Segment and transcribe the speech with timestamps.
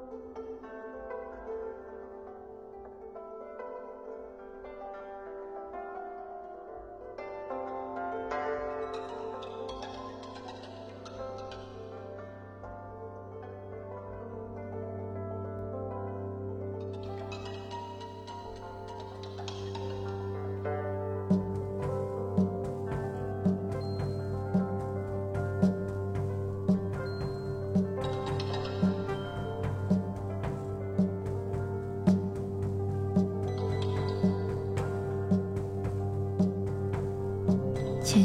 [0.00, 0.49] あ!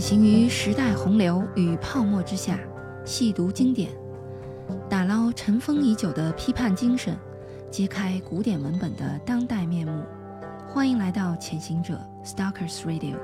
[0.05, 2.59] 行于时代洪流与泡沫之下，
[3.03, 3.89] 细读经典，
[4.87, 7.17] 打捞尘封已久的批判精神，
[7.71, 10.03] 揭开古典文本的当代面目。
[10.67, 13.15] 欢迎来到潜行者 Stalkers Radio。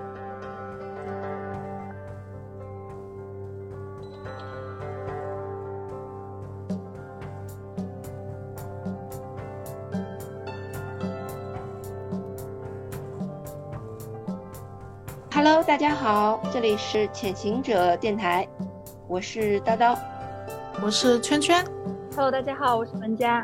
[15.81, 18.47] 家好，这里是潜行者电台，
[19.07, 19.97] 我是叨叨，
[20.79, 21.65] 我是圈圈。
[22.15, 23.43] Hello，大家好，我是文佳。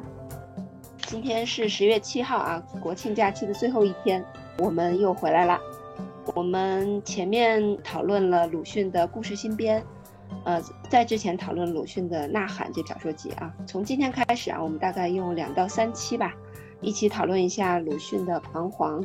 [1.07, 4.23] 今天是十月七号啊，国庆假期的最后一天，
[4.59, 5.59] 我们又回来了。
[6.35, 9.83] 我们前面讨论了鲁迅的故事新编，
[10.43, 13.51] 呃，在之前讨论鲁迅的《呐喊》这小说集啊。
[13.65, 16.35] 从今天开始啊，我们大概用两到三期吧，
[16.81, 19.01] 一起讨论一下鲁迅的《彷徨》。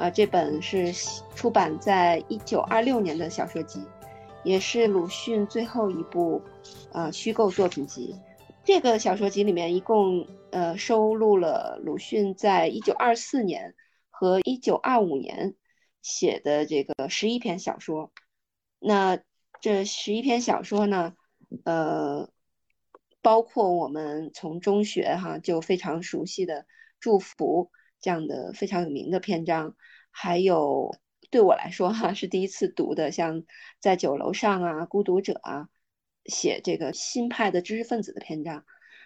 [0.00, 0.94] 啊，这本是
[1.36, 3.84] 出版在一九二六年的小说集，
[4.42, 6.40] 也是鲁迅最后一部
[6.92, 8.16] 呃虚构作品集。
[8.64, 13.74] 这个小说集里面一共呃收录了鲁迅在一九二四年
[14.08, 15.54] 和一九二五年
[16.00, 18.10] 写的这个十一篇小说。
[18.78, 19.18] 那
[19.60, 21.12] 这十一篇小说呢，
[21.64, 22.30] 呃，
[23.20, 26.62] 包括我们从中学哈就非常熟悉的
[27.00, 27.70] 《祝福》
[28.00, 29.76] 这样的非常有名的篇章。
[30.10, 30.96] 还有
[31.30, 33.44] 对我来说哈是第一次读的，像
[33.78, 35.68] 在酒楼上啊、孤独者啊，
[36.24, 38.64] 写这个新派的知识分子的篇章。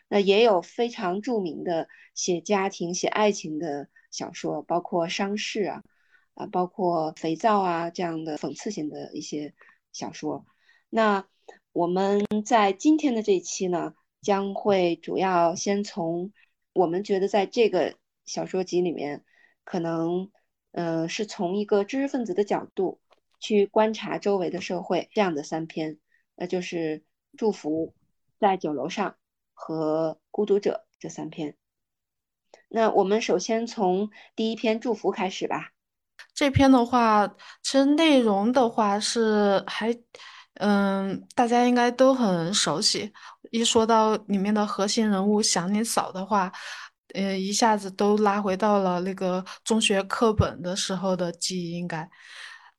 [0.08, 5.82] 那也有非常著名的写家庭、写爱情的小说，包括伤逝啊，
[6.34, 9.54] 啊，包括肥皂啊这样的讽刺性的一些
[9.92, 10.46] 小说。
[10.90, 11.26] 那
[11.72, 16.32] 我们在今天的这一期呢，将会主要先从
[16.72, 19.24] 我们觉得在这个小说集里面
[19.64, 20.30] 可能。
[20.76, 23.00] 呃，是从一个知识分子的角度
[23.38, 26.00] 去观察周围的社会，这样的三篇，
[26.34, 26.98] 那就是
[27.38, 27.86] 《祝福》、
[28.40, 29.14] 在酒楼上
[29.52, 31.54] 和《孤独者》这三篇。
[32.68, 35.70] 那我们首先从第一篇《祝福》开始吧。
[36.34, 37.28] 这篇的话，
[37.62, 39.96] 其实内容的话是还，
[40.54, 43.12] 嗯，大家应该都很熟悉。
[43.52, 46.52] 一说到里面的核心人物祥林嫂的话，
[47.14, 51.78] 呃，一下子都拉回到了那个中学课本的时候的记忆。
[51.78, 52.08] 应该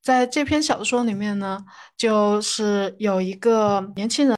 [0.01, 1.57] 在这篇小说里面呢，
[1.97, 4.37] 就是有一个年轻人，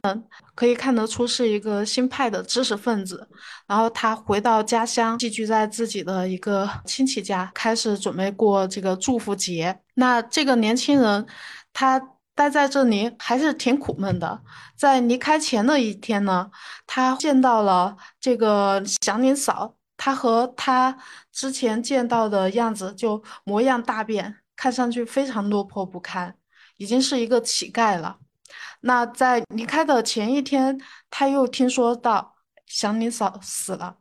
[0.54, 3.28] 可以看得出是一个新派的知识分子。
[3.66, 9.78] 然后他回到家乡，寄居在自己的一个亲戚家，开始准备过这个祝福节。
[9.94, 11.26] 那这个年轻人，
[11.74, 12.00] 他
[12.34, 14.40] 待在这里还是挺苦闷的。
[14.74, 16.50] 在离开前的一天呢，
[16.86, 19.74] 他见到了这个祥林嫂。
[19.98, 20.96] 他和他
[21.30, 26.34] 之前见到的样子就模样大变，看上去非常落魄不堪，
[26.78, 28.16] 已经是一个乞丐了。
[28.80, 33.98] 那在离开的前一天，他又听说到祥林嫂死了，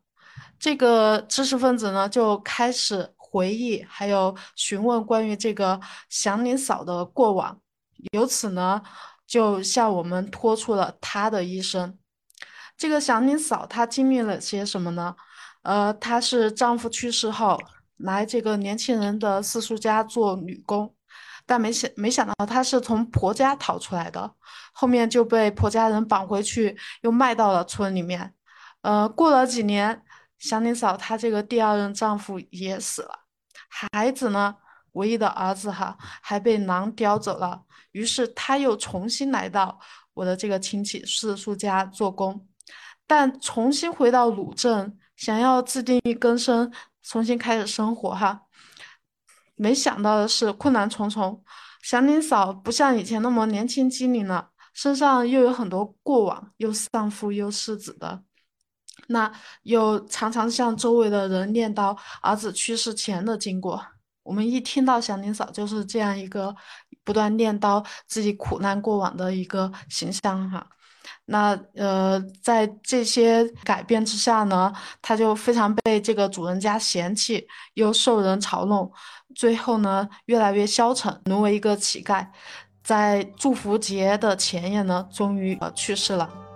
[0.59, 7.59] 这个知识分子呢就开始回忆，还有询问关于这个祥林嫂的过往，
[8.13, 8.81] 由此呢
[9.25, 11.97] 就向我们托出了他的一生。
[12.77, 15.15] 这个祥林嫂她经历了些什么呢？
[15.67, 17.59] 呃，她是丈夫去世后
[17.97, 20.95] 来这个年轻人的四叔家做女工，
[21.45, 24.33] 但没想没想到她是从婆家逃出来的，
[24.71, 28.33] 后面就被婆家人绑回去，又卖到了村里面。
[28.81, 30.01] 呃，过了几年，
[30.39, 33.25] 祥林嫂她这个第二任丈夫也死了，
[33.91, 34.55] 孩子呢，
[34.93, 39.77] 唯一的儿子哈还被狼叼走了，于是她又重新来到
[40.13, 42.47] 我的这个亲戚四叔家做工，
[43.05, 44.97] 但重新回到鲁镇。
[45.17, 46.71] 想要自定义更生，
[47.03, 48.43] 重新开始生活哈，
[49.55, 51.43] 没想到的是困难重重。
[51.81, 58.21] 祥林嫂不像以前那么年轻机灵了，身上又有很多过往，又丧父又失子的，
[59.07, 59.31] 那
[59.63, 63.83] 又常常向周围的人念叨儿子去世前的经过。
[64.23, 66.53] 我们一听到祥林嫂就是这样一个
[67.03, 70.67] 不断念叨自己苦难过往的一个形象哈。
[71.25, 78.91] 那呃，在这些改变之下呢，他就非常被这个主人家嫌弃，又受人嘲弄，
[79.35, 82.25] 最后呢，越来越消沉，沦为一个乞丐。
[82.83, 86.46] 在祝福节的前夜呢，终于呃去世了。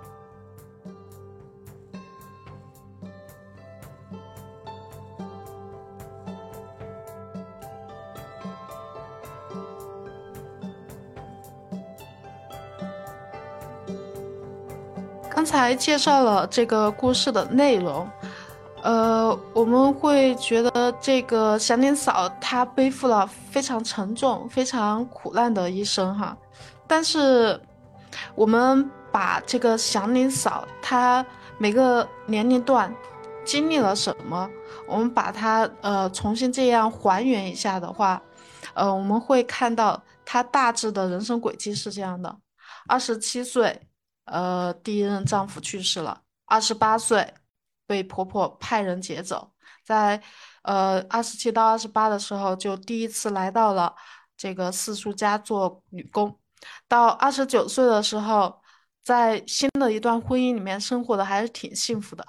[15.41, 18.07] 刚才介绍了这个故事的内容，
[18.83, 26.38] 呃，我们会觉得这个祥林嫂她背负了非常沉重、非常苦难的一生哈。
[26.85, 27.59] 但是，
[28.35, 31.25] 我们把这个祥林嫂她
[31.57, 32.95] 每个年龄段
[33.43, 34.47] 经历了什么，
[34.88, 38.21] 我们把它呃重新这样还原一下的话，
[38.75, 42.38] 呃，我们会看到她大致的人生轨迹是这样的：
[42.88, 43.81] 二十七岁。
[44.25, 47.33] 呃，第一任丈夫去世了，二十八岁
[47.88, 49.51] 被婆婆派人劫走，
[49.83, 50.21] 在
[50.62, 53.94] 呃二十七到二十八的时候就第一次来到了
[54.38, 56.39] 这个四叔家做女工，
[56.88, 58.62] 到二十九岁的时候，
[59.03, 62.25] 在新的一段婚姻里面生活的还是挺幸福的，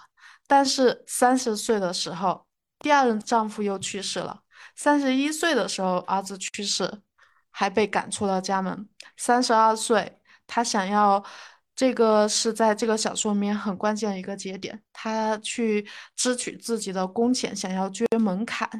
[0.49, 2.47] 但是三十岁的时候，
[2.81, 4.41] 第二任丈夫又去世了，
[4.75, 7.03] 三十一岁的时候儿子去世，
[7.51, 11.23] 还被赶出了家门，三十二岁她想要。
[11.83, 15.85] 这个是在这个小说里面很关键的一个节点，他去
[16.15, 18.71] 支取自己的工钱，想要捐门槛，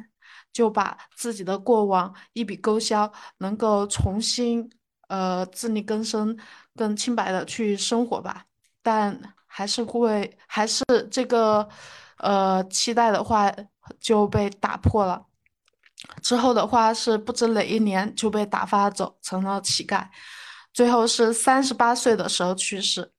[0.53, 4.71] 就把自己的过往一笔勾销，能够重新
[5.09, 6.37] 呃自力更生，
[6.77, 8.45] 更清白的去生活吧。
[8.81, 11.67] 但还是会，还是这个
[12.19, 13.51] 呃期待的话
[13.99, 15.25] 就被打破了。
[16.21, 20.07] 之后的话是不知哪一年就被打发走，成了乞丐。
[20.73, 23.11] 最后是三十八岁的时候去世。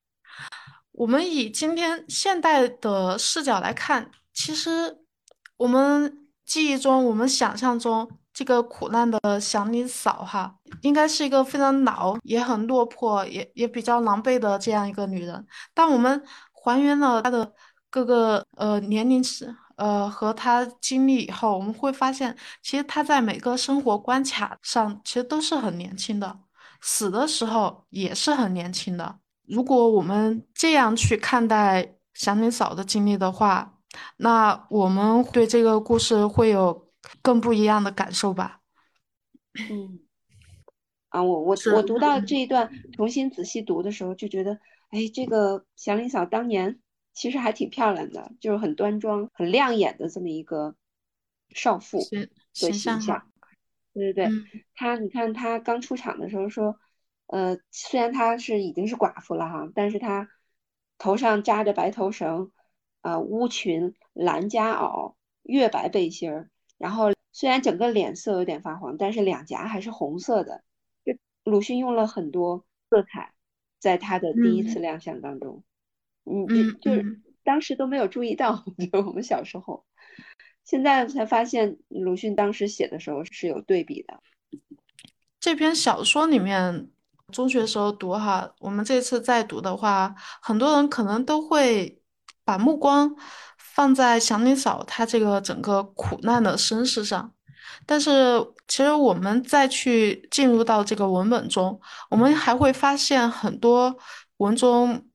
[0.93, 4.99] 我们以今天现代的视角来看，其实
[5.57, 15.47] 我们记忆中、我们想象中这个苦难的祥林嫂哈，应该是一个非常老、也很落魄、也也比较狼狈的这样一个女人。
[15.73, 16.23] 当我们
[16.53, 17.53] 还原了她的
[17.91, 26.39] 各个呃年龄时，呃和她经历以后，我们会发现，其实她在每个生活关卡上，其实都是很年轻的。
[26.87, 29.19] 死的时候也是很年轻的。
[29.49, 33.79] 如果我们这样去看待祥林嫂的经历的话，
[34.19, 36.91] 那我们对这个故事会有
[37.23, 38.61] 更不一样的感受吧？
[39.71, 40.01] 嗯，
[41.09, 44.59] 啊，我我我读到这一段，重新仔细读的时候，就觉得，
[44.91, 46.81] 哎，这个祥林嫂当年
[47.15, 50.75] 其实还挺漂亮的，就是很端庄、很亮眼的这么一个
[51.55, 53.27] 少妇的形象。
[53.95, 54.31] 对对对，
[54.75, 56.79] 他你看他刚出场的时候说，
[57.27, 60.29] 呃，虽然他是已经是寡妇了哈，但是他
[60.99, 62.51] 头上扎着白头绳，
[63.01, 70.63] 啊，乌裙、蓝夹袄、月白背心儿，然后虽然整个脸色有点发黄，但是两颊还是红色的。
[71.05, 73.33] 就鲁迅用了很多色彩，
[73.79, 75.63] 在他的第一次亮相当中，
[76.25, 79.85] 嗯嗯，就是当时都没有注意到， 就我们小时候。
[80.65, 84.19] 现在才发现，鲁迅当时写的时候是有对比的。
[85.39, 86.89] 这篇小说里面，
[87.31, 92.01] 中学时候读哈，我们这次再读的话，很多人可能都会
[92.45, 93.15] 把目光
[93.59, 97.33] 放在祥林嫂她这个整个苦难的身世上。
[97.87, 98.11] 但是，
[98.67, 101.79] 其实我们再去进入到这个文本中，
[102.09, 103.99] 我们还会发现很多
[104.39, 105.07] 文中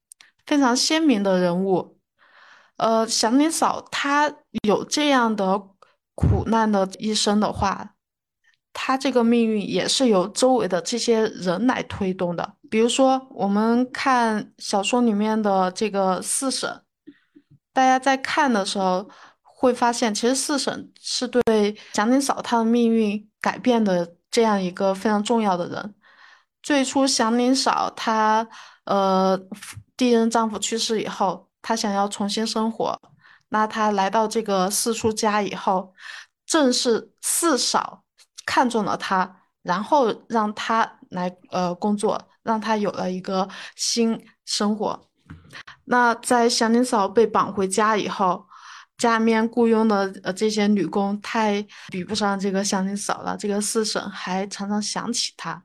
[0.46, 1.99] 非常鲜明的人物。
[2.80, 4.34] 呃，祥林嫂她
[4.64, 5.62] 有这样的
[6.16, 7.96] 苦难的一生的话，
[8.72, 12.54] 她这个命运也是由周围的这些人来推动的。
[12.70, 16.82] 比如说，我们看小说里面的这个四婶，
[17.74, 19.10] 大家在看的时候
[19.42, 25.96] 会发现，其实四婶是对祥林嫂她的命运改变的这样一个非常重要的人。
[26.64, 28.48] 最初，祥林嫂她
[28.86, 29.38] 呃
[29.98, 31.49] 第一任丈夫去世以后。
[31.62, 33.00] 她想要重新生活，
[33.50, 35.94] 那她来到这个四叔家以后，
[36.46, 38.04] 正是四嫂
[38.46, 45.00] 看中了她，然后让她来呃工作，让她有了一个新生活。
[45.86, 48.48] 那在祥林嫂被绑回家以后，
[48.98, 55.64] 家里面雇佣的呃这些女工太比不上这个祥林嫂了，这个四婶还常常想起她。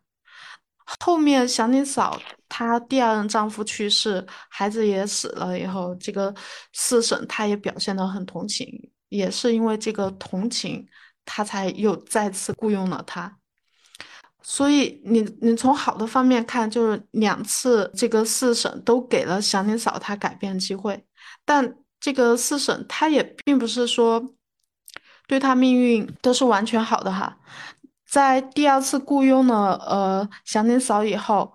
[1.00, 2.20] 后面祥林嫂
[2.56, 6.32] 她第二任丈夫去世，孩子也死了以后，这个
[6.72, 8.68] 四婶她也表现得很同情，
[9.08, 10.86] 也是因为这个同情，
[11.24, 13.36] 她才又再次雇佣了他。
[14.40, 21.04] 所以你你从好的方面看，就是两次这个四婶都给了祥林嫂她改变机会，
[21.44, 24.24] 但这个四婶她也并不是说
[25.26, 27.36] 对她命运都是完全好的哈。
[28.08, 31.52] 在第二次雇佣了呃祥林嫂以后，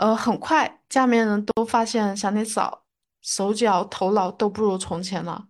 [0.00, 2.84] 呃很快家里面人都发现祥林嫂
[3.20, 5.46] 手脚头脑都不如从前了。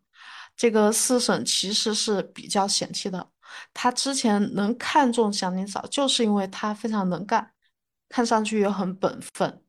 [0.56, 3.28] 这个四婶其实是比较嫌弃的。
[3.72, 7.52] 他之前能看中祥林嫂，就是因为她非常能干，
[8.08, 9.62] 看上去也很本分。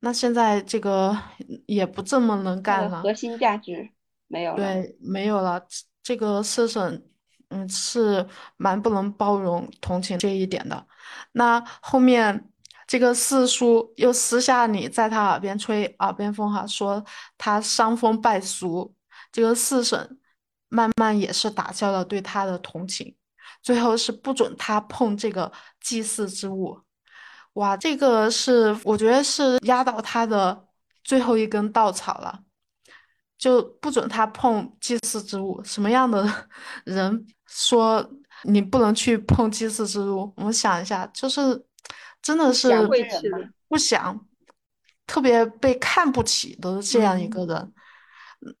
[0.00, 1.16] 那现在这个
[1.66, 3.90] 也不这么能干了，核心价值
[4.26, 4.56] 没有了。
[4.56, 5.62] 对，没有了。
[6.02, 7.06] 这个四婶，
[7.48, 8.26] 嗯，是
[8.56, 10.86] 蛮不能包容同情这一点的。
[11.32, 12.50] 那后面
[12.86, 17.04] 这个四叔又私下里在他耳边吹耳边风哈，说
[17.38, 18.94] 他伤风败俗。
[19.32, 20.18] 这个四婶。
[20.70, 23.14] 慢慢也是打消了对他的同情，
[23.62, 26.76] 最后是不准他碰这个祭祀之物。
[27.52, 30.66] 哇，这个是我觉得是压倒他的
[31.04, 32.40] 最后一根稻草了，
[33.38, 35.62] 就不准他碰祭祀之物。
[35.62, 36.48] 什么样的
[36.84, 38.04] 人说
[38.42, 40.32] 你不能去碰祭祀之物？
[40.36, 41.40] 我们想一下，就是
[42.24, 42.70] 真的是
[43.68, 44.26] 不想，
[45.06, 47.72] 特别被看不起的这样一个人。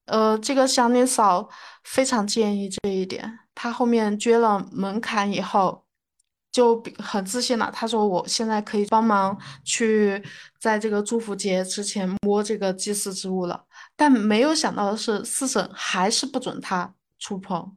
[0.04, 1.48] 呃，这个祥林嫂
[1.82, 3.40] 非常建议这一点。
[3.54, 5.84] 她后面撅了门槛以后，
[6.52, 7.70] 就很自信了。
[7.72, 10.22] 她说：“我现在可以帮忙去
[10.60, 13.64] 在这个祝福节之前摸这个祭祀之物了。”
[13.96, 17.76] 但没有想到的是，四婶还是不准她触碰。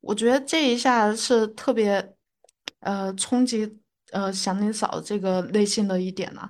[0.00, 2.14] 我觉得这一下是特别，
[2.80, 3.78] 呃，冲击
[4.12, 6.48] 呃祥林嫂这个内心的一点呢。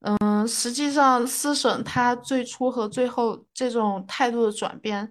[0.00, 5.10] 嗯，实际上，思省他最初和最后这种态度的转变，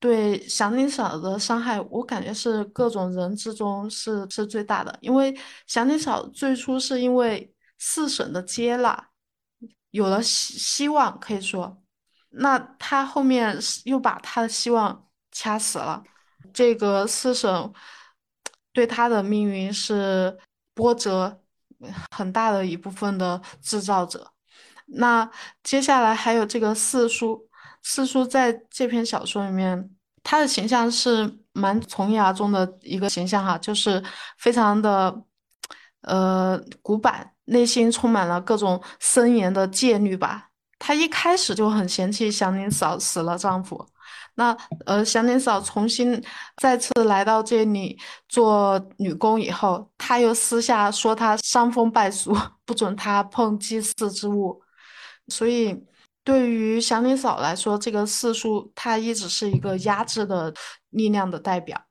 [0.00, 4.96] 对祥林嫂的伤害，我感觉是各种人之中是是最大的。
[5.02, 9.08] 因为祥林嫂最初是因为四婶的接纳，
[9.90, 11.82] 有了希希望，可以说，
[12.30, 16.02] 那他后面又把他的希望掐死了。
[16.54, 17.70] 这个四婶
[18.76, 20.38] 对他的命运是
[20.74, 21.40] 波折。
[22.10, 24.26] 很大的一部分的制造者。
[24.86, 25.30] 那
[25.62, 27.46] 接下来还有这个四叔，
[27.82, 29.90] 四叔在这篇小说里面，
[30.22, 34.02] 他的形象是蛮从雅中的一个形象哈，就是
[34.38, 35.14] 非常的
[36.00, 40.48] 呃古板，内心充满了各种森严的戒律吧。
[40.78, 43.86] 他一开始就很嫌弃祥林嫂死了丈夫。
[44.38, 46.22] 那呃，祥林嫂重新
[46.58, 54.62] 再次来到这里做女工以后，她又私下说她伤风败俗， 不准她碰祭祀之物。
[55.28, 55.74] 所以，
[56.22, 60.52] 对于祥林嫂来说，这个四叔他一直是一个压制的
[60.90, 61.86] 力量的代表。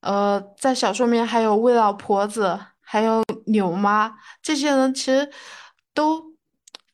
[0.00, 5.30] 呃，在小说里面还有魏老婆子，还有柳妈这些人，其实
[5.94, 6.34] 都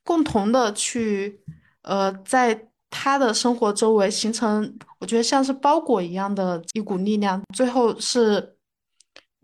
[0.05, 1.43] 共同的去
[1.81, 2.69] 呃在。
[2.93, 8.57] 他的生活周围形成，我觉得像是包裹一样的一股力量，最后是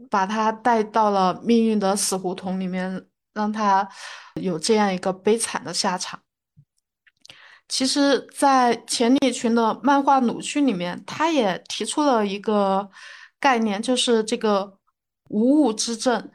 [0.10, 3.88] 把他带到了命运的死胡同里面，让他
[4.36, 6.20] 有这样一个悲惨的下场。
[7.70, 12.90] 其实，在钱理群的漫画《鲁迅》里面，他也提出了一个
[13.40, 14.78] 概念，就是这个
[15.30, 16.30] 无物之政。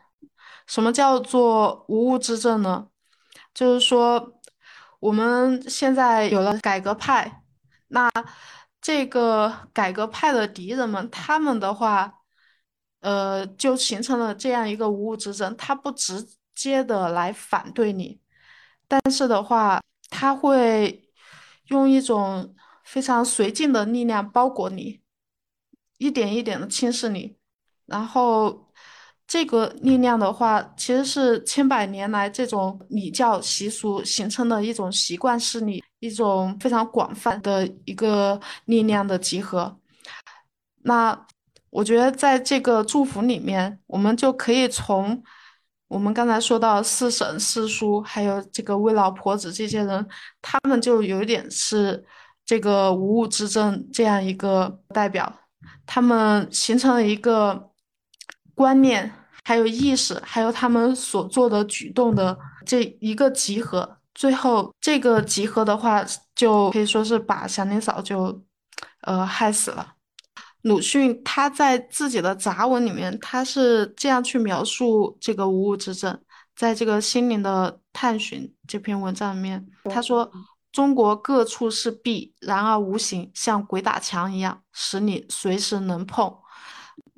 [0.66, 2.88] 什么叫做无物之政呢？
[3.54, 4.32] 就是说。
[5.02, 7.42] 我们现在有了改革派，
[7.88, 8.08] 那
[8.80, 12.20] 这个改革派的敌人们，他们的话，
[13.00, 15.56] 呃，就形成了这样一个无物之争。
[15.56, 18.20] 他不直接的来反对你，
[18.86, 21.10] 但是的话，他会
[21.66, 22.54] 用一种
[22.84, 25.00] 非常绥靖的力量包裹你，
[25.98, 27.36] 一点一点的侵蚀你，
[27.86, 28.71] 然后。
[29.32, 39.74] 这个力量的话，其实是千百年来这种礼教习俗形成的一种习惯势力，一种非常广泛的一个力量的集合。
[40.82, 41.18] 那
[41.70, 45.22] 我觉得，在这个祝福里面，我们就可以从
[45.88, 50.06] 我们刚才说到四婶、四叔，还有这个魏老婆子这些人，
[50.42, 52.04] 他们就有点是
[52.44, 55.32] 这个无物之争这样一个代表，
[55.86, 57.70] 他们形成了一个
[58.54, 59.10] 观念。
[59.44, 68.42] 还有意识，还有他们所做的举动的这一个集合，最后这个集合的话，就可以说是把祥林嫂就，
[69.02, 69.94] 呃，害死了。
[70.62, 76.16] 鲁迅他在自己的杂文里面，他是这样去描述这个无物之症，
[76.54, 80.30] 在这个心灵的探寻这篇文章里面，他说
[80.70, 86.32] ：“中国各处是壁，然而无形，像鬼打墙一样，使你随时能碰。”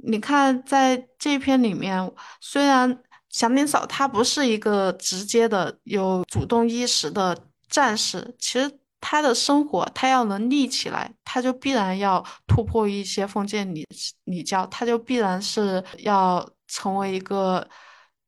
[0.07, 7.37] 你看在这篇里面，虽然祥林嫂她不是一个直接的有主动意识的
[7.69, 13.87] 战士，其实她的生活，她要能立起来，她就必然要突破一些封建礼
[14.25, 17.67] 礼教，她就必然是要成为一个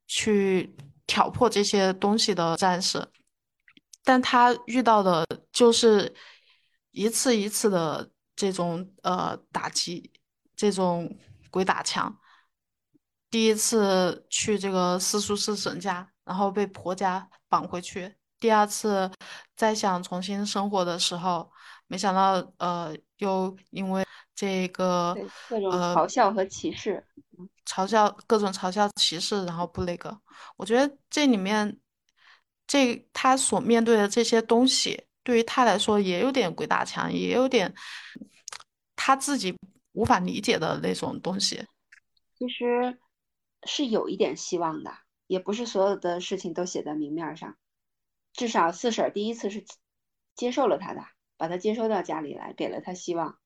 [0.06, 0.74] 去
[1.06, 3.06] 挑破这些东西的战士。
[4.02, 6.14] 但她遇到的就是
[6.92, 10.10] 一次一次的这种呃打击，
[10.56, 11.14] 这种
[11.50, 12.18] 鬼打墙。
[13.30, 18.14] 第一次去这个四叔四婶家，然后被婆家绑回去。
[18.38, 19.10] 第二次
[19.56, 21.50] 再想重新生活的时候，
[21.86, 25.16] 没想到呃又因为这个
[25.48, 27.04] 各种嘲笑和歧视，
[27.66, 30.20] 嘲笑各种嘲笑歧视，然后不那个。
[30.56, 31.78] 我觉得这里面。
[32.68, 37.72] 这他所面对的这些东西，对于他来说也有点鬼打墙，也有点
[38.96, 39.56] 他自己
[39.96, 41.64] 无法理解的那种东西。
[42.38, 42.98] 其实
[43.64, 44.92] 是有一点希望的，
[45.26, 47.56] 也不是所有的事情都写在明面上。
[48.32, 49.64] 至少四婶第一次是
[50.34, 51.02] 接受了他的，
[51.36, 53.38] 把他接收到家里来，给了他希望，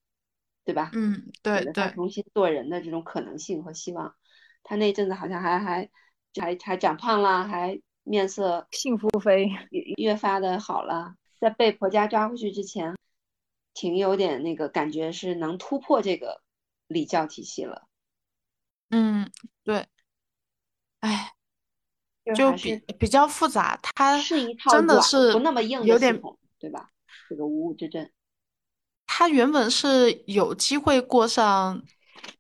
[0.64, 0.90] 对吧？
[0.92, 1.61] 嗯，对对。
[1.61, 4.14] 给了他重新做人的这种可能性和希望。
[4.62, 5.90] 他那阵子好像还还
[6.40, 7.80] 还还长胖了，还。
[8.02, 12.97] 面色幸福飞越越发的好了，在被婆家抓回去之前，
[13.81, 16.43] 挺有点那个感觉，是能突破这个
[16.87, 17.89] 礼教体系了。
[18.91, 19.33] 嗯，
[19.65, 19.87] 对，
[21.01, 21.33] 哎，
[22.37, 26.91] 就比比较复杂，它是一套真的是不那么硬的系统，对吧？
[27.31, 28.13] 这个五五之阵，
[29.07, 31.83] 他原本是有机会过上，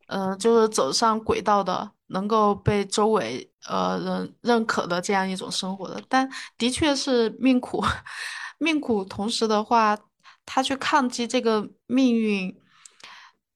[0.08, 1.92] 嗯，就是走上轨道的。
[2.12, 6.28] 能够被周围呃人认可的这样一种生活的，但
[6.58, 7.80] 的确是命苦，
[8.58, 9.04] 命苦。
[9.04, 9.96] 同时的话，
[10.46, 12.60] 他去抗击这个命运，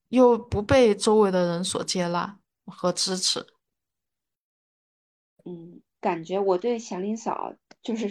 [0.08, 3.46] 又不被周围的人所接纳和支持。
[5.44, 8.08] 嗯，感觉我对祥林嫂就是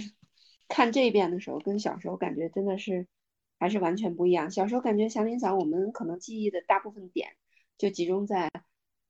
[0.67, 3.07] 看这边的时候，跟小时候感觉真的是
[3.59, 4.51] 还是完全不一样。
[4.51, 7.35] 小时候感觉祥林嫂，我们可能记忆的大部分点
[7.77, 8.51] 就集中在。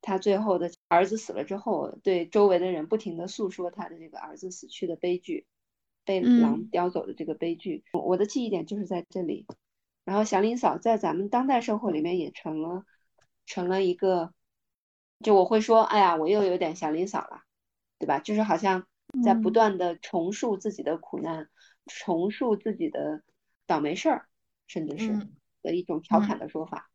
[0.06, 5.48] 他最后的儿子死了之后，对周围的人不停的诉说他的这个儿子死去的悲剧，
[6.06, 7.84] 被狼叼走的这个悲剧。
[7.94, 9.46] 我的记忆点就是在这里。
[10.06, 12.84] 然后祥林嫂在咱们当代社会里面也成了，
[13.46, 14.34] 成了一个，
[15.22, 17.44] 就我会说，哎呀，我又有点祥林嫂了，
[18.00, 18.20] 对吧？
[18.20, 18.86] 就是好像
[19.24, 21.48] 在不断的重述自己的苦难，
[21.86, 23.24] 重述自己的
[23.66, 24.28] 倒霉事儿，
[24.68, 25.28] 甚至是
[25.62, 26.90] 的一种调侃的说法，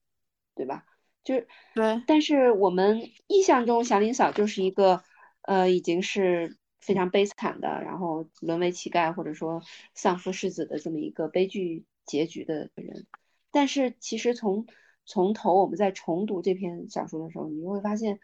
[0.54, 0.84] 对吧？
[1.24, 5.02] 就是对，但是我们印象中祥林嫂就是一个，
[5.40, 9.62] 呃，已经是非常悲惨的，然后沦为乞丐或者说
[9.94, 13.06] 丧夫世子的这么一个悲剧结局的人。
[13.50, 14.66] 但是其实从
[15.04, 18.20] 从头我们在重读这篇小说的时候，你就会发现，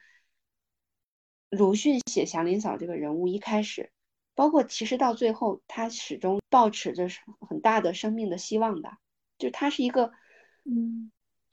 [1.50, 3.90] 鲁迅写祥林嫂这个人物一开始，
[4.34, 7.08] 包括其实到最后，他始终抱持着
[7.40, 8.98] 很大的生命的希望的，
[9.38, 10.12] 就他是一个，
[10.64, 11.10] 嗯。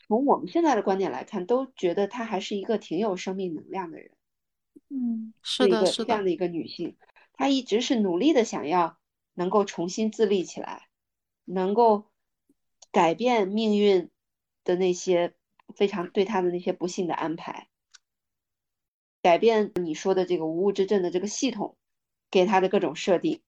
[0.07, 4.11] 从我们现在的观点来看，都觉得他还是一个挺有生命能量的人。
[4.89, 6.97] 嗯，是的，是的，这样的一个女性，
[7.33, 8.97] 她一直是努力的想要
[9.33, 10.87] 能够重新自立起来，
[11.45, 12.05] 能够
[12.91, 14.09] 改变命运
[14.63, 15.33] 的那些
[15.75, 17.69] 非常对她的那些不幸的安排，
[19.21, 21.77] 改变你说的这个无物之阵的这个系统
[22.29, 23.41] 给她的各种设定。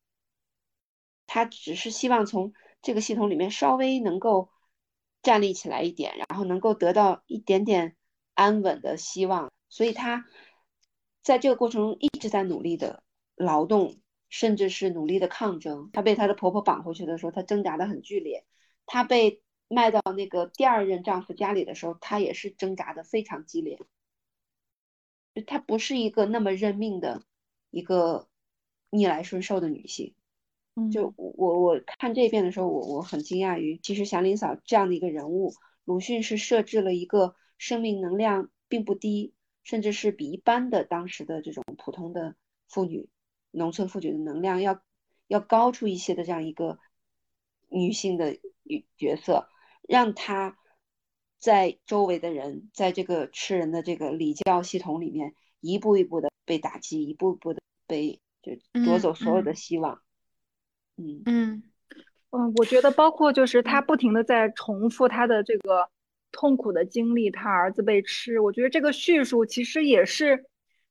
[1.27, 4.49] 她只是希望从这个系统里面稍微能够。
[5.25, 7.95] 站立起来一点，然后能够得到一点点
[8.33, 10.25] 安稳的希望，所以她
[11.23, 13.01] 在这个过程中一直在努力的
[13.35, 13.95] 劳动，
[14.29, 15.89] 甚至是努力的抗争。
[15.93, 18.43] 她被她的婆婆绑回去的时候，她挣扎的很剧烈；
[18.85, 23.79] 她被卖到那个第二任丈夫家里的时候，她也是挣扎的非常激烈。
[25.47, 27.23] 她不是一个那么认命的
[27.71, 28.27] 一个
[28.91, 30.13] 逆来顺受的女性。
[30.91, 35.53] 就我我看这一遍的时候，我我很惊讶于，其实祥林嫂这样的一个人物，
[35.85, 42.35] 鲁迅是设置了一个生命能量并不低，甚至是比一般的当时的这种普通的
[42.67, 43.09] 妇女，
[43.51, 44.81] 农村妇女的能量要
[45.27, 46.79] 要高出一些的这样一个
[47.69, 48.37] 女性的
[48.97, 49.47] 角色，
[49.87, 50.57] 让她
[51.39, 58.51] 在周围的人，在这个吃人的这个礼教系统里面，一步一步的被打击，一步一步的被就
[58.83, 60.01] 夺走所有的希望。
[60.97, 61.23] 嗯。
[61.25, 61.63] 嗯。
[62.35, 65.87] 嗯，我觉得包括就是他不停的在重复他的这个
[66.33, 70.43] 痛苦的经历，他儿子被吃，我觉得这个叙述其实也是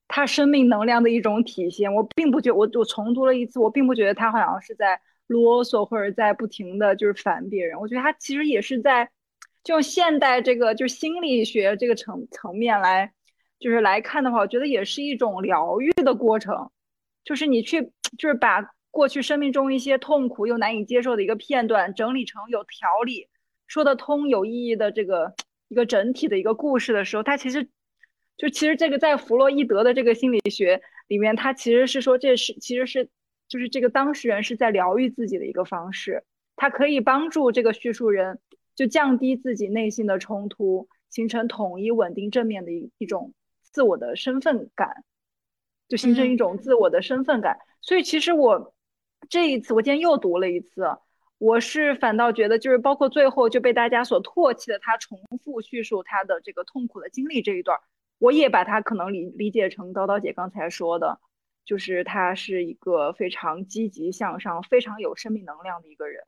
[0.08, 1.92] 他生命能量的一种体现。
[1.92, 7.78] 我并不觉我我重读了一次，我并不觉得他好像是在啰嗦或者在不停的就是烦别人。
[7.78, 9.10] 我觉得他其实也是在
[9.62, 13.12] 就现代这个就心理学这个层层面来
[13.58, 16.70] 就是来看的话，我觉得也是一种疗愈的过程，
[17.24, 23.28] 就是你去，就是把过去生命中一些痛苦又难以接受的一个片段整理成有条理、
[23.66, 25.34] 说得通、有意义的这个
[25.68, 27.68] 一个整体的一个故事的时候，它其实
[28.36, 33.08] 就其实这个在弗洛伊德的这个心理学里面，他其实是说这是其实是
[33.48, 36.24] 就是这个当事人是在疗愈自己的一个方式，
[36.56, 38.38] 它可以帮助这个叙述人
[38.74, 43.32] 就降低自己内心的冲突，形成统一、稳定、正面的一一种。
[43.74, 45.02] 自我的身份感，
[45.88, 47.56] 就形成一种自我的身份感。
[47.80, 48.74] 所以其实我
[49.30, 50.82] 这一次，我今天又读了一次，
[51.42, 57.80] 我是反倒觉得，就是包括最后就被大家所唾弃的他重复叙述他的这个痛苦的经历这一段，
[58.20, 61.18] 我也把他可能理理解成叨叨姐刚才说的，
[61.64, 66.22] 就是他是一个非常积极向上、非常有生命能量的一个人。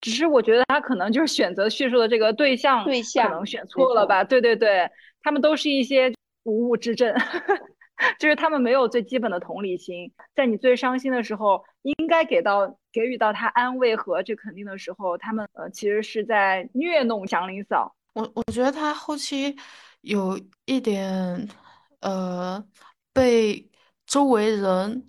[0.00, 4.24] 只是我觉得他可能就是选择叙述的这个对象，对象可能选错了吧？
[4.24, 4.90] 对对对，
[5.22, 7.14] 他们都是一些无物之症，
[8.18, 17.94] 就是他们没有最基本的同理心，在你最伤心的时候，应该给到给予到他安慰和这肯定的时候，他们呃其实是在虐弄祥林嫂。
[18.14, 19.56] 我我觉得他后期
[20.00, 21.48] 有一点
[22.00, 22.64] 呃
[23.12, 23.70] 被
[24.06, 25.08] 周围人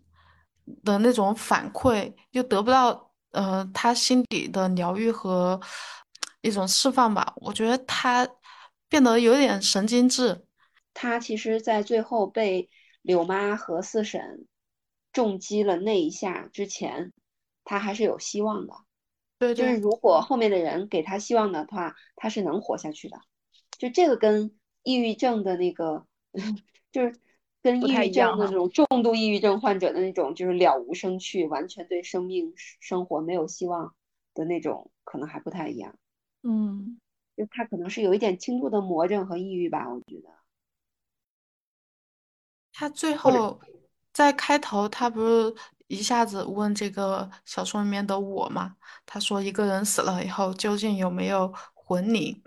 [0.83, 3.05] 的那种反馈又得不到。
[3.31, 5.59] 呃，他心底的疗愈和
[6.41, 8.27] 一种释放吧，我觉得他
[8.89, 10.43] 变得有点神经质。
[10.93, 12.67] 他其实，在最后被
[13.07, 14.45] 柳妈和四婶
[15.13, 17.13] 重击了那一下之前，
[17.63, 18.73] 他还是有希望的。
[19.39, 23.17] 对，就是如果后面的人给他希望的话，他是能活下去的。
[23.77, 26.05] 就这个跟抑郁症的那个，
[26.91, 27.15] 就是。
[27.63, 33.93] 跟抑郁症的那种重度抑郁症患者的那种，就是了无生趣，完全对生命生活没有希望
[34.33, 35.97] 的那种，可能还不太一样。
[36.43, 37.01] 嗯，
[37.35, 40.29] 就他可能是有一点轻度的魔怔和抑郁吧，我觉得。
[42.77, 43.59] 他最后
[44.13, 45.55] 在开头，他不是
[45.87, 48.75] 一下子问这个小说里面的我嘛？
[49.03, 52.39] 他说一个人死了以后，究竟有没有魂灵？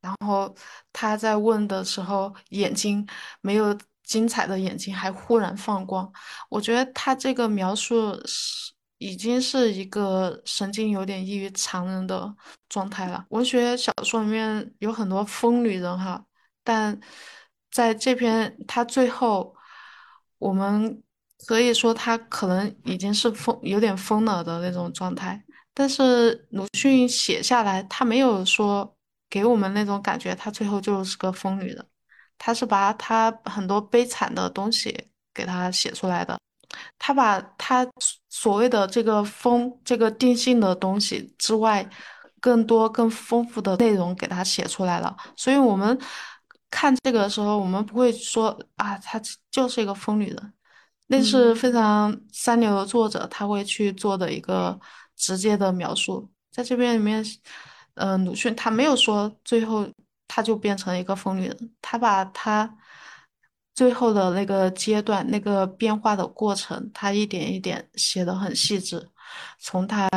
[0.00, 0.54] 然后
[0.94, 3.06] 他在问的时候，眼睛
[3.42, 3.78] 没有。
[4.02, 6.12] 精彩的眼睛还忽然放光，
[6.48, 12.34] 我觉得他这个描述是已经是一个神经有点异于常人的
[12.68, 13.24] 状态了。
[13.28, 16.24] 文学小说里面有很多疯女人哈，
[16.64, 16.98] 但
[17.70, 19.54] 在这篇他最后，
[20.38, 21.02] 我们
[21.46, 28.96] 可以说他可能已经是疯有点疯了的那种状态，但是鲁迅写下来，他没有说
[29.28, 31.86] 给我们那种感觉，他最后就是个疯女人。
[32.42, 36.40] 他是把他很多悲惨的东西给他写出来的，
[36.98, 37.86] 他把他
[38.30, 41.86] 所谓的这个疯这个定性的东西之外，
[42.40, 45.14] 更多更丰富的内容给他写出来了。
[45.36, 45.98] 所以我们
[46.70, 50.52] 看这个的时候，我们不会说啊，她就是一个疯女人，
[51.08, 54.78] 那是非常三流的作者他会去做的一个
[55.16, 56.30] 直接的描述。
[56.50, 57.24] 在这边里面，
[57.94, 59.88] 嗯，鲁迅他没有说最后。
[60.32, 62.72] 他就变成一个疯女人，他把他
[63.74, 69.08] 最后的那个阶段、那个变化的过程，他一点一点写的很细致。
[69.58, 70.08] 从他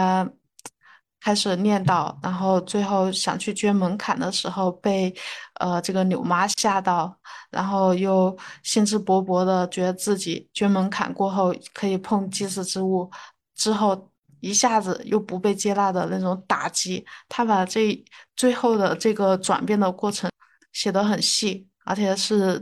[1.23, 5.13] 开始念叨，然后最后想去捐门槛的时候，被
[5.59, 7.17] 呃这个柳妈吓到，
[7.49, 13.09] 然后又兴致勃勃的觉得自己捐门槛过后可以碰祭祀之物，
[13.55, 14.09] 之后。
[14.43, 18.03] 一下子又不被接纳的那种打击，他把这
[18.35, 20.29] 最后的这个转变的过程
[20.73, 22.61] 写得很细，而且是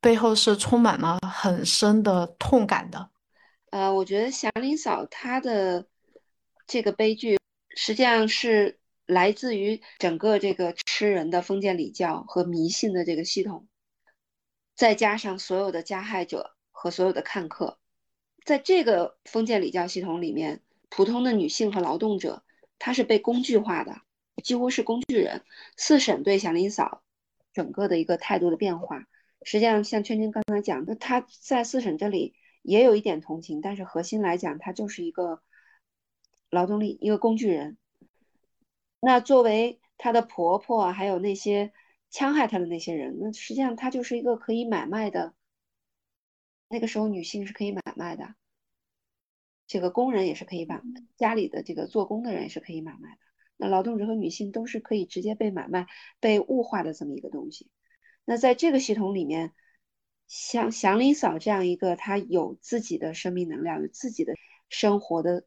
[0.00, 3.10] 背后是充满了很深的痛感的。
[3.72, 5.84] 呃，我觉得祥林嫂她的
[6.66, 7.38] 这个悲剧
[7.76, 13.68] 实际上是来自于整个这个吃人的封建礼教和迷信的这个系统，
[14.74, 17.78] 再加上所有的加害者和所有的看客，
[18.44, 20.60] 在这个封建礼教系统里面。
[20.94, 22.44] 普通的女性和劳动者，
[22.78, 24.02] 她是被工具化的，
[24.44, 25.42] 几乎是工具人。
[25.78, 27.02] 四婶对祥林嫂
[27.54, 29.06] 整个的一个态度的变化，
[29.42, 35.40] 实际上像圈圈刚才讲的，她在四婶这里也有一点同情，但是核心来讲，她就是一个
[36.52, 37.78] 劳动力，一个工具人。
[39.00, 41.72] 那作为她的婆婆，还有那些
[42.12, 45.34] 戕害她的那些人，那实际上她就是一个可以买卖的。
[46.68, 48.34] 那个时候女性是可以买卖的。
[49.66, 50.82] 这个工人也是可以买，
[51.16, 53.18] 家里的这个做工的人也是可以买卖的。
[53.56, 55.86] 那劳动者和女性都是可以直接被买卖、
[56.20, 57.70] 被物化的这么一个东西。
[58.26, 59.54] 那在这个系统里面，
[60.28, 64.34] 像祥林嫂这样一个她有自己的生命能量、有自己的
[64.68, 65.46] 生活的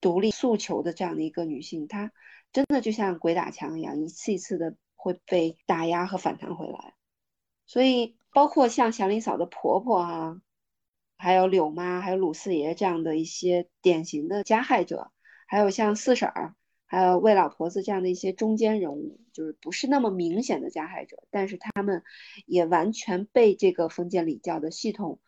[0.00, 2.12] 独立诉求的这样的一个女性，她
[2.52, 6.94] 真的就像鬼打墙一样，一次一次的会被打压和反弹回来。
[7.66, 10.40] 所以包括像祥林嫂的婆婆啊，
[11.16, 15.12] 还有柳妈，还有鲁四爷这样的一些典型的加害者，
[15.46, 16.54] 还有像四婶儿，
[16.86, 22.02] 还有魏老婆子这样的一些中间人物，就是不是那么明显的加害者，但是他们
[22.46, 25.20] 也完全被这个封建礼教的系统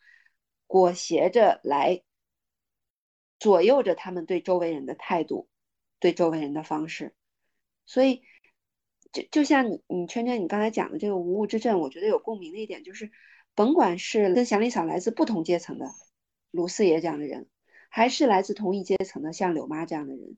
[0.67, 2.03] 裹挟着来
[3.41, 5.49] 左右着他们对周围人的态度，
[5.99, 7.13] 对周围人的方式，
[7.85, 8.23] 所以。
[9.13, 13.11] 就就像你你圈圈你刚才讲的这个无物之阵，我觉得有共鸣的一点就是，
[13.57, 15.91] 甭管是跟祥林嫂来自不同阶层的
[16.53, 17.49] 卢四爷这样的人，
[17.89, 20.37] 还是来自同一阶层的像柳妈这样的人，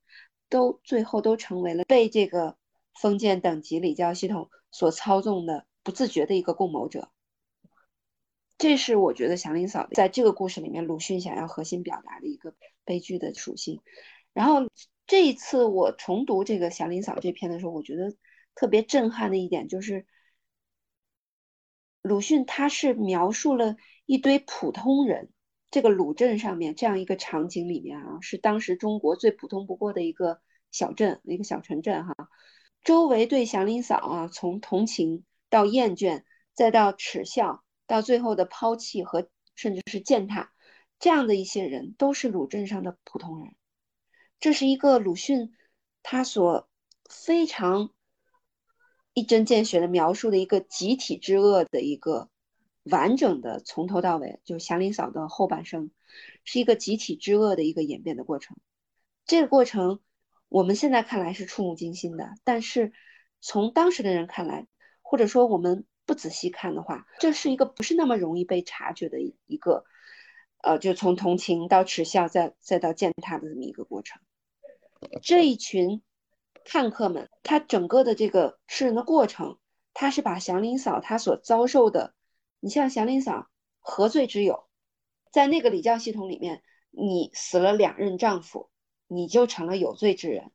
[0.49, 2.57] 都最后都成为了被这个
[2.95, 7.11] 封建等级礼教系统所操纵的不自觉的一个共谋者。
[8.57, 13.81] 这是我觉得祥林嫂在这个故事里面鲁迅想要核心表达的一个悲剧的属性。
[14.33, 14.68] 然后
[15.07, 18.14] 这一次我重读这个祥林嫂这篇的时候，我觉得。
[18.55, 20.05] 特别震撼的一点就是，
[22.03, 25.31] 鲁迅他是描述了一堆普通人，
[25.71, 32.14] 这个鲁镇上面这样一个场景里面啊，是当时中国最普通不过的一个小镇，一个小城镇哈。
[32.85, 40.53] 周围对祥林嫂啊，从同情到厌倦，再到耻笑，到最后的抛弃和甚至是践踏，
[41.03, 43.55] 这样的一些人都是鲁镇上的普通人。
[44.41, 45.53] 这是一个鲁迅
[46.03, 46.71] 他所
[47.11, 47.91] 非常。
[49.15, 52.31] 一针见血的描述的一个集体之恶的一个
[52.83, 55.91] 完整的从头到尾，就是祥林嫂的后半生，
[56.45, 58.57] 是一个集体之恶的一个演变的过程。
[59.27, 60.01] 这个过程
[60.49, 62.95] 我们现在看来是触目惊心的，但是
[63.43, 64.67] 从当时的人看来，
[65.03, 69.85] 或者说我们不仔细看的话，这是一个不是那么容易被察觉的一个，
[70.62, 74.20] 呃，就从同情到耻笑，再再到践踏的这么一个过程。
[75.22, 76.03] 这一群。
[76.64, 79.59] 看客们，他整个的这个吃人的过程，
[79.94, 82.14] 他是把祥林嫂她所遭受的，
[82.61, 83.48] 你像祥林嫂
[83.81, 84.68] 何罪之有？
[85.33, 88.70] 在那个礼教系统里面，你死了两任丈夫，
[89.09, 90.53] 你就成了有罪之人。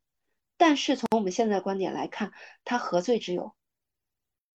[0.56, 2.32] 但是从我们现在观点来看，
[2.64, 3.52] 他何罪之有？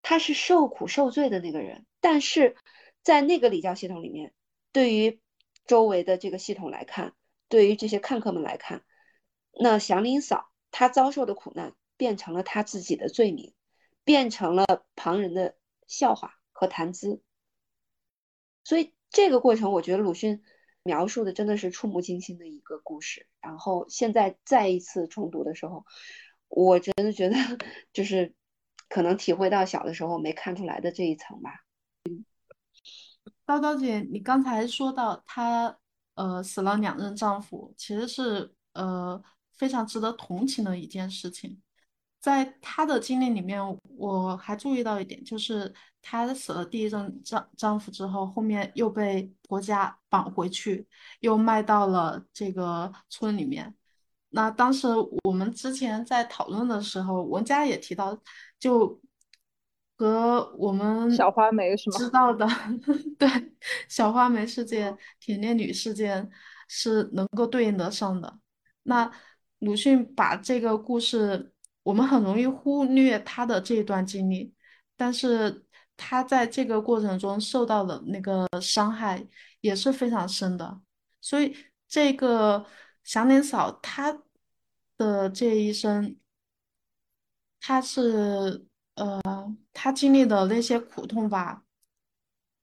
[0.01, 1.85] 他是受苦受罪的那个人。
[2.01, 2.57] 但是
[3.03, 4.33] 在那个礼教系统里面，
[4.73, 5.21] 对于
[5.67, 7.15] 周围的这个系统来看，
[7.49, 8.85] 对于这些看客们来看，
[9.53, 10.51] 那祥林嫂。
[10.75, 13.53] 她遭受的苦难变成了她自己的罪名，
[14.05, 14.65] 变成了
[14.97, 15.55] 旁人的
[15.87, 17.23] 笑话和谈资。
[18.65, 20.43] 所以这个过程，我觉得鲁迅
[20.83, 23.29] 描述的真的是触目惊心的一个故事。
[23.43, 25.85] 然后现在再一次重读的时候，
[26.49, 27.37] 我真的觉得
[27.93, 28.35] 就是
[28.89, 31.67] 可能体会到小的时候没看出来的这一层吧。
[33.59, 35.77] 叨叨姐，你刚才说到她
[36.15, 39.23] 呃死了两任丈夫，其实是呃。
[39.55, 41.57] 非常值得同情的一件事情，
[42.19, 43.63] 在她的经历里面，
[43.97, 50.85] 我还注意到一点，就是她死了第一任丈丈夫之后，后面又被婆家绑回去，
[51.21, 53.73] 又卖到了这个村里面。
[54.31, 54.89] 那当时
[55.23, 58.19] 我们之前在讨论的时候，文佳也提到，
[58.59, 59.01] 就
[59.97, 61.99] 和我们小花梅是吗？
[61.99, 62.47] 知道的，
[63.19, 63.29] 对，
[63.89, 66.31] 小花梅事件、铁链女事件
[66.69, 68.39] 是能够对应得上的。
[68.85, 69.11] 那。
[69.63, 71.53] 鲁迅把这个故事，
[71.85, 74.53] 我们很容易忽略他的这一段经历，
[74.97, 75.65] 但是
[75.97, 79.25] 他在这个过程中受到的那个伤害
[79.61, 80.81] 也是非常深的。
[81.21, 82.67] 所以，这个
[83.05, 84.21] 祥林嫂她
[84.97, 86.17] 的这一生，
[87.61, 88.67] 她是
[89.73, 91.65] 呃，她经历的那些苦痛吧，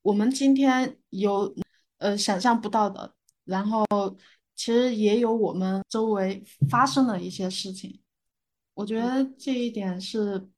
[0.02, 1.54] 我们今天有
[1.98, 3.14] 呃想象不到的，
[3.46, 3.86] 然后。
[4.56, 8.02] 其实也有我们周围发生的一些事情，
[8.74, 10.50] 我觉得这一点是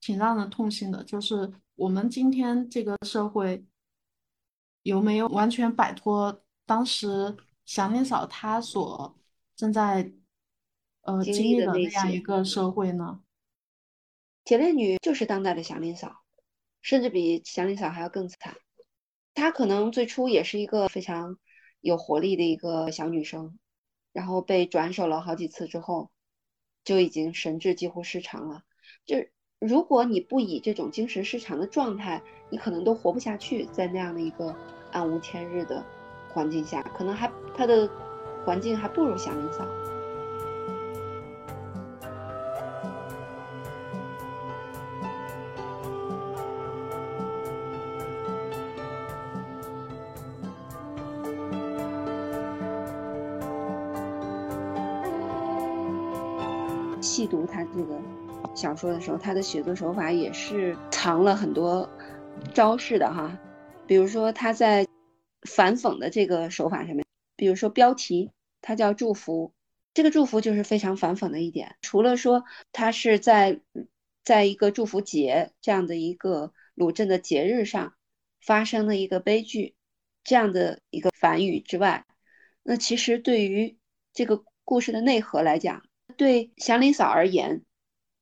[0.00, 1.02] 挺让人痛心的。
[1.02, 3.66] 就是我们今天这个社会
[4.84, 9.18] 有没有完全摆脱当时祥林嫂她所
[9.56, 10.12] 正在
[11.00, 13.20] 呃经历的那样一个社会呢？
[14.44, 16.16] 铁链女就是当代的祥林嫂，
[16.82, 18.54] 甚至比祥林嫂还要更惨。
[19.34, 21.38] 她可能最初也是一个非常。
[21.80, 23.58] 有活力的一个小女生，
[24.10, 26.10] 然后被转手了好几次之后，
[26.82, 28.62] 就已经神志几乎失常了。
[29.04, 29.18] 就
[29.58, 34.56] 如果你不以这种精神失常的状态，你可能都活不下去，在那样的一个
[34.92, 35.84] 暗无天日的
[36.32, 37.86] 环境下，可能还她的
[38.46, 39.83] 环境还不如祥林嫂。
[57.14, 57.96] 细读他这个
[58.56, 61.88] 小说的时候，他的写作手法也是藏了很多
[62.52, 63.38] 招式的哈。
[63.86, 64.84] 比如说他在
[65.48, 67.04] 反讽的这个手法上面，
[67.36, 69.52] 比如说标题，它叫祝福，
[69.92, 71.76] 这个祝福就是非常反讽的一点。
[71.82, 73.60] 除了说他是在
[74.24, 77.94] 在一个祝福节这样的一个鲁镇的节日上
[78.44, 79.76] 发生的一个悲剧
[80.24, 82.06] 这样的一个反语之外，
[82.64, 83.76] 那其实对于
[84.12, 85.84] 这个故事的内核来讲，
[86.16, 87.62] 对祥林嫂而言，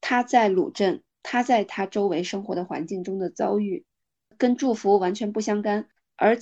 [0.01, 3.85] 她在鲁镇，她在她周围生活的环境中的遭遇，
[4.37, 6.39] 跟祝福完全不相干，而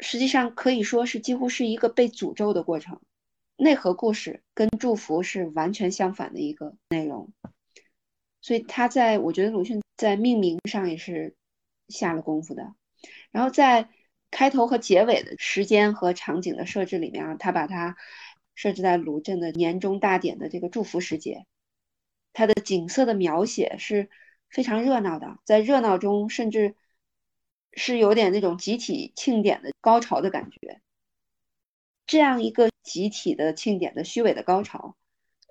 [0.00, 3.00] 实际上可以说是几乎是一个被诅咒的过程。
[3.56, 7.32] 内核故事跟祝福是完全相反的一个内容，
[8.40, 11.36] 所以他在我觉得鲁迅在命名上也是
[11.88, 12.74] 下了功夫的。
[13.30, 13.88] 然后在
[14.32, 17.96] 开头和结尾的时间和场景的设置里面啊，他把它
[18.54, 21.46] 设置在鲁镇的年终大典的这个祝福时节，
[22.32, 24.10] 它的景色的描写是
[24.48, 26.74] 非常热闹的，在热闹中甚至
[27.72, 30.80] 是有点那种集体庆典的高潮的感觉。
[32.06, 34.96] 这样一个集体的庆典的虚伪的高潮，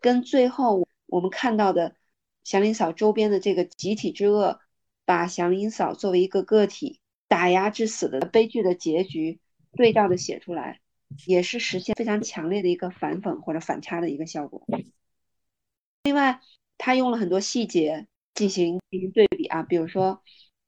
[0.01, 1.95] 跟最后我们看到的
[2.43, 4.59] 祥林嫂周边的这个集体之恶，
[5.05, 6.99] 把祥林嫂作为一个个体。
[7.27, 9.39] 打压致死的悲剧的结局
[9.77, 10.81] 对照的写出来，
[11.25, 14.65] 也是实现非常强烈的一个反讽或者反差的一个效果。
[16.03, 16.41] 另外，
[16.77, 20.23] 他用了很多细节进行进行对比啊，比如说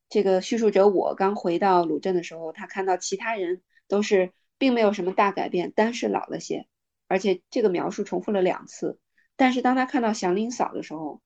[0.09, 6.67] 这个叙述者我刚回到鲁镇的时候，他看到其他人都是并没有什么大改变，但是老了些，
[7.07, 8.99] 而且这个描述重复了两次。
[9.35, 11.21] 但是当他看到祥林嫂的时候，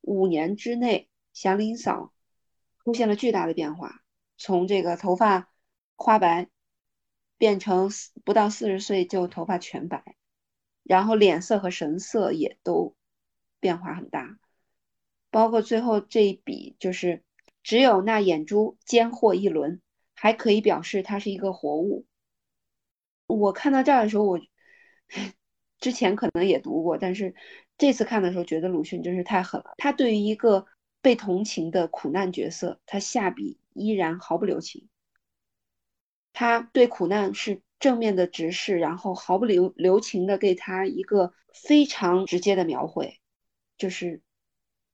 [0.00, 2.12] 五年之内祥林嫂
[2.82, 4.00] 出现了巨大的变化。
[4.38, 5.50] 从这个头发
[5.96, 6.48] 花白
[7.40, 7.88] 变成
[8.22, 10.04] 不到四十岁就头发全白，
[10.82, 12.94] 然后脸色和神色也都
[13.60, 14.38] 变化很大，
[15.30, 17.22] 包括最后这一笔，就是
[17.62, 19.80] 只有那眼珠尖或一轮，
[20.14, 22.04] 还可以表示它是一个活物。
[23.26, 24.38] 我看到这儿的时候，我
[25.80, 27.34] 之前可能也读过，但是
[27.78, 29.72] 这次看的时候觉得鲁迅真是太狠了。
[29.78, 30.66] 他对于一个
[31.00, 33.58] 被同情的苦难角色，他下笔。
[33.72, 34.88] 依然毫不留情，
[36.32, 43.20] 他对苦难是正面的直视，然后毫不留留情的给他一个非常直接的描绘，
[43.76, 44.22] 就是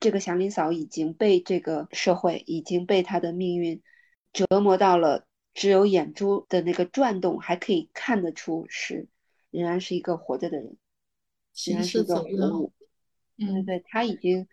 [0.00, 3.82] 这个祥林嫂已经被这个社会已经被他的命运
[4.32, 9.08] 折磨到了，只有眼珠的那个转动还可以看得出是
[9.50, 10.76] 仍然是一个活着的人，
[11.52, 12.72] 行尸走肉。
[13.36, 14.48] 嗯，对，他已经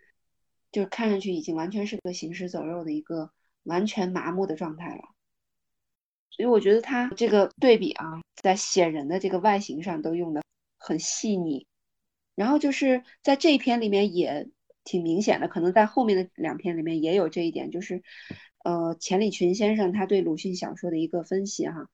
[0.70, 3.30] 就是看上去已经完全是个行尸走肉的一个。
[3.64, 5.13] 完全麻木的状态了，
[6.36, 10.42] 所以我觉得他这个对比啊，在写人的这个外形上都用的
[10.78, 11.68] 很细腻，
[12.34, 14.48] 然后就是在这一篇里面也
[14.82, 18.02] 挺明显的，可能在后面的两篇里面也有这一点，就是
[18.64, 21.88] 呃钱理群先生他对鲁迅小说的一个分析哈，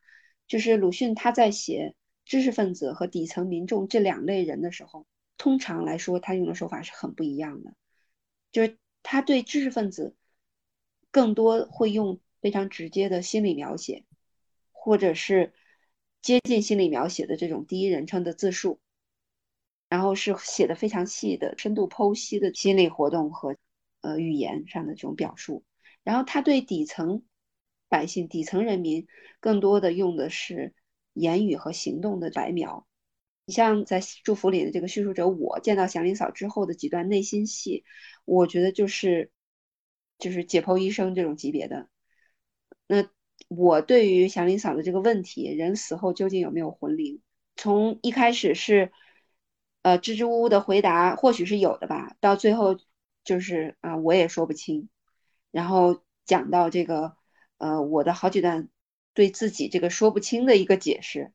[0.46, 5.04] 就是鲁迅他在写知识分子和底层民众这两类人的时候，
[5.36, 7.74] 通常来说他用的手法是很不一样的，
[8.52, 10.16] 就是他对知识分子。
[11.12, 14.04] 更多会用非常直接的心理描写，
[14.82, 15.52] 或者是
[16.22, 18.80] 接近心理描写的这种第一人称的自述，
[19.90, 23.56] 然后是写的非常细的深度剖析的心理活动和
[24.00, 25.64] 呃语言上的这种表述。
[26.02, 27.22] 然后他对底层
[27.88, 29.06] 百姓、底层人民
[29.38, 30.74] 更多的用的是
[31.12, 32.86] 言语和行动的白描。
[33.44, 37.84] 你像在祝福里的这个叙述者，我见到祥林嫂之后的几段内心戏，
[38.24, 39.30] 我觉得就是。
[40.18, 41.88] 就是解剖医生这种级别的，
[42.86, 43.08] 那
[43.48, 47.20] 我对于祥林嫂的这个问题，人死后究竟有没有魂灵？
[47.56, 48.92] 从一开始是，
[49.82, 52.78] 呃，支支吾吾的回答，或许是有的吧，到最后
[53.24, 54.88] 就是啊，我也说不清。
[55.50, 57.16] 然后讲到这个，
[57.58, 58.68] 呃，我的好几段
[59.14, 61.32] 对自己这个说不清的一个解释，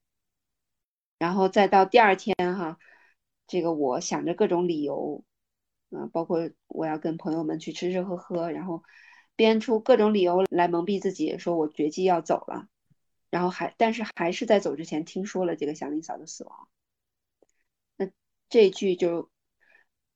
[1.18, 2.80] 然后再到第二天哈，
[3.48, 5.24] 这个我想着各种理由。
[5.92, 8.84] 啊，包括我要跟朋友们去吃吃喝喝，然后
[9.36, 12.68] 编出各种理由来蒙蔽自己，说我决计要走了，
[13.30, 16.68] 然后还但是还是在走之前听说了这个祥林嫂的死亡。
[17.98, 18.10] 那
[18.50, 19.30] 这句就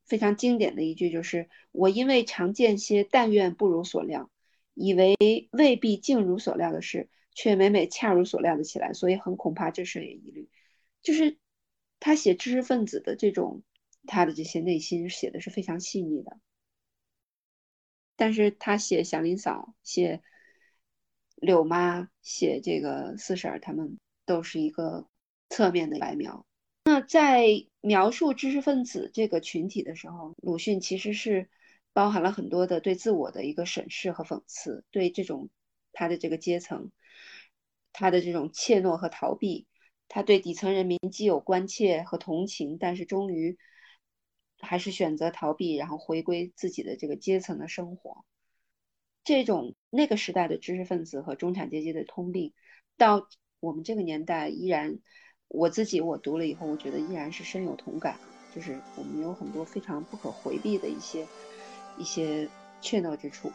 [0.05, 4.29] 非常经典的一句，就是我因为常见些但愿不如所料，
[4.73, 5.17] 以为
[5.51, 10.49] 未必竟如所料的事，却每每恰如所料的起来，所以很恐怕这事也疑虑。
[11.01, 11.37] 就是
[11.99, 13.63] 他写知识分子的这种。
[14.07, 16.39] 他的这些内心写的是非常细腻的，
[18.19, 20.21] 但是他写祥林嫂、写
[21.37, 25.07] 柳妈、写这个四婶儿，他们都是一个
[25.49, 26.45] 侧面的白描。
[26.83, 31.47] 那在描述知识分子这个群体的时候，鲁迅其实是
[31.93, 35.49] 包含了很多的对自我的一个审视和讽刺，对这种
[35.93, 36.91] 他的这个阶层，
[37.93, 39.65] 他的这种怯懦和逃避，
[40.09, 43.57] 他对底层人民既有关切和同情，但是终于
[44.59, 48.25] 还是选择逃避，然后回归自己的这个阶层的生活。
[49.23, 52.53] 这种那个时代的知识分子和中产阶级的通病，
[52.97, 53.27] 到
[53.59, 54.99] 我们这个年代依然，
[55.47, 58.17] 我自己我读了以后，我觉得依然是深有同感。
[58.55, 61.27] 就是我们有很多非常不可回避的一些
[61.99, 62.49] 一些
[62.81, 63.51] 怯懦之处。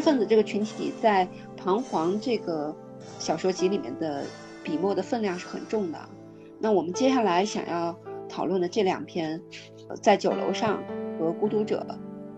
[0.00, 1.26] 分子这个群体在
[1.56, 2.74] 《彷徨》这个
[3.18, 4.24] 小说集里面的
[4.62, 5.98] 笔墨的分量是很重的。
[6.58, 7.96] 那我们接下来想要
[8.28, 9.40] 讨论的这两篇，
[10.02, 10.82] 在酒楼上
[11.18, 11.86] 和孤独者，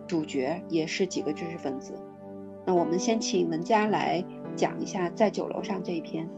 [0.06, 1.92] 主角也是几个知识分子。
[2.64, 6.28] 那我们先请文佳来讲一下在酒楼上这一篇。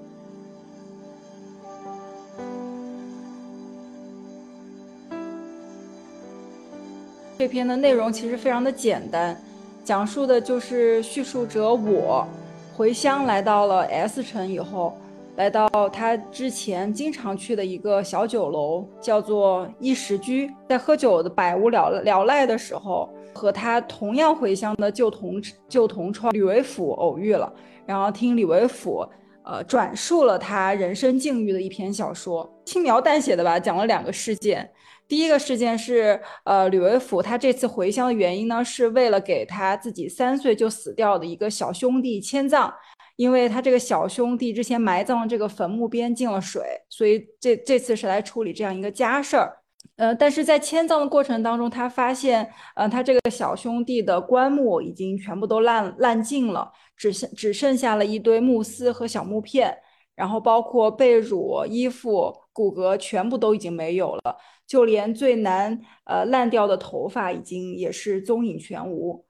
[7.37, 9.39] 这篇的内容其实非常的简单。
[9.85, 12.27] 讲述的就是叙述者我
[12.75, 14.97] 回乡来到了 S 城以后，
[15.37, 20.51] 来到他之前经常去的一个小酒楼，叫做一时居。
[20.71, 27.53] 在喝酒的百无聊聊赖的时候，和他同样回乡的旧同旧同窗吕为甫偶遇了，
[27.85, 29.07] 然后听吕为甫
[29.45, 34.69] 呃转述了他人生境遇的一篇小说，轻描淡写的吧，讲了两个事件。
[35.07, 42.73] 第一个事件是，呃，吕维甫他这次回乡的原因呢，是为了给他自己三岁就死掉的一个小兄弟迁葬，
[43.17, 49.59] 因为他这个小兄弟之前埋葬这个坟墓边进了水，所以这这次是来处理这样一个家事儿。
[49.97, 59.77] 呃，但是在迁葬的过程当中，他发现，呃，他这个小兄弟的棺木已经全部都烂烂尽了，只剩只剩下了一堆木丝和小木片，
[60.15, 64.37] 然后包括被褥、衣服、骨骼全部都已经没有了。
[64.67, 69.27] 就连最难呃烂掉的头发，已经也是踪影全无。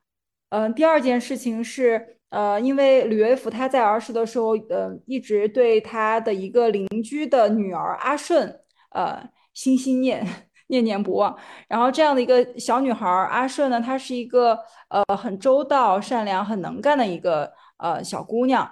[0.51, 8.61] 嗯，第二件事情是，呃，因为吕维福他在儿时的时候，呃，一直对他的一个邻居的女儿阿顺，
[8.91, 10.25] 呃，心心念
[10.69, 11.37] 念念不忘。
[11.67, 14.57] 然后这样的一个小女孩阿顺呢，她是一个
[14.89, 18.71] 呃很周到、善良、很能干的一个呃小姑娘。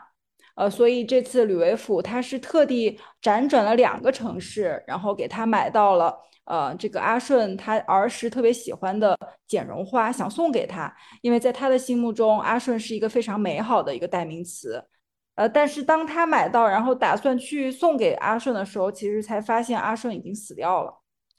[0.55, 6.17] 呃，所以这次吕维甫他是特地辗转了两个城市，然后给他买到了。
[6.45, 14.85] 呃，这个阿顺他儿时特别喜欢的剪绒花，想送给他，因为在他的心目中，阿顺是一个非常美好的一个代名词。
[15.37, 20.93] 呃，但是当他买到，然后打算去送给阿顺的时候，其实才发现阿顺已经死掉了，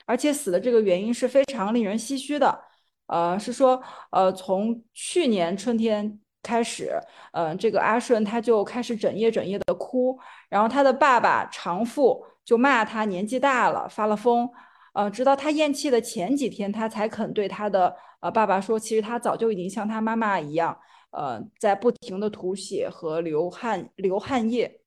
[0.05, 2.63] 而且死的这个原因是非常令人唏嘘的。
[3.07, 6.91] 呃，是说，呃，从去年春天开始，
[7.31, 10.19] 呃，这个阿顺他就开始整夜整夜的哭，
[10.49, 14.47] 然后他的爸爸长父就骂他年纪大了，发了疯。
[14.93, 20.77] 呃，直到他咽气的前几天，他才肯对他的呃爸爸说，其实他早就已经像他妈妈一样，
[21.09, 24.81] 呃，在不停的吐血和流汗流汗液。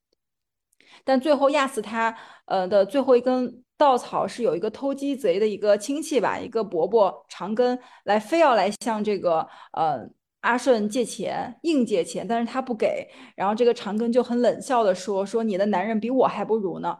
[1.04, 10.08] 但最后压死他呃的最后一根稻草是有一个偷鸡贼的一个亲戚吧，一个伯伯长根来非要来向这个呃
[10.46, 16.96] 阿顺借钱，硬借钱，但是他不给，然后这个长庚就很冷笑的说，说你的男人比我还不如呢。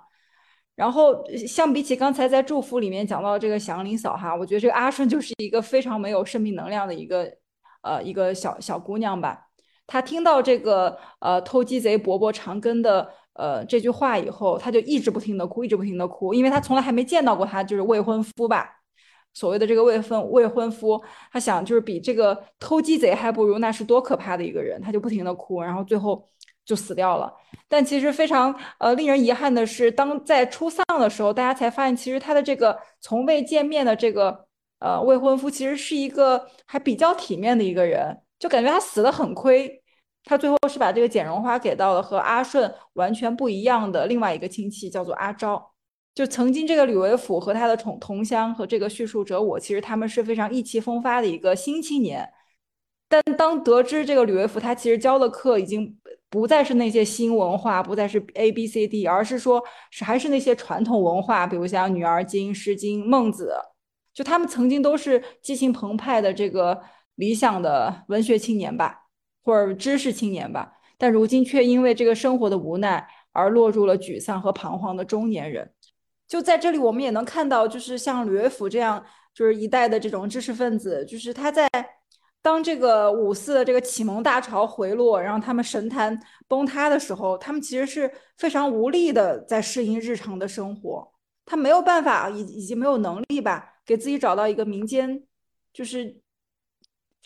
[0.75, 7.33] 然后相比起刚才在祝福里面讲到这个祥林嫂哈，我觉得这个阿顺就是一个非常没有生命能量的一个
[7.83, 9.47] 呃一个小小姑娘吧。
[9.87, 18.76] 她听到这个呃偷鸡贼伯伯长庚的呃这句话以后，她就一直不停的哭，一直不停的哭，因为她从来还没见到过他就是未婚夫吧，
[19.37, 26.27] 所谓的这个未婚未婚夫，他想就是比这个偷鸡贼还不如，那是多可怕的一个人，他就不停的哭，然后最后。
[26.67, 27.33] 就死掉了，
[27.69, 34.47] 但其实非常呃令人遗憾的是，当在出丧的时候，大家才发现，其实他的这个从未见面的这个
[34.81, 39.81] 呃未婚夫，其实是一个还比较体面的一个人，就感觉他死的很亏。
[40.25, 45.71] 他最后是把这个剪绒花给到了和阿顺完全不一样的另外一个亲戚，叫做阿昭。
[46.17, 52.29] 就曾经这个吕维甫和他的同同乡和这个叙述者我，其实他们是非常意气风发的一个新青年。
[53.09, 55.97] 但当得知这个吕维甫他其实教的课已经。
[56.29, 59.63] 不再是那些新文化，不再是 A B C D，而是说
[59.93, 63.55] 是还是那些传统文化，比如像《女儿经》《诗经》《孟子》，
[64.13, 66.83] 就他们曾经都是激情澎湃的这个
[67.15, 69.05] 理想的文学青年吧，
[69.45, 75.73] 或者知识青年吧，但如今却因为这个生活的无奈而落入了沮丧和彷徨的中年人。
[76.29, 81.69] 就在这里，我们也能看到，就是像吕维甫这样，就是一代的这种知识分子，就是他在
[82.43, 86.19] 当这个五四的这个启蒙大潮回落，然后他们神坛
[86.49, 91.13] 崩塌的时候，他们其实是非常无力的在适应日常的生活，
[91.45, 95.23] 他没有办法，以以及没有能力吧，给自己找到一个民间
[95.73, 96.21] 就是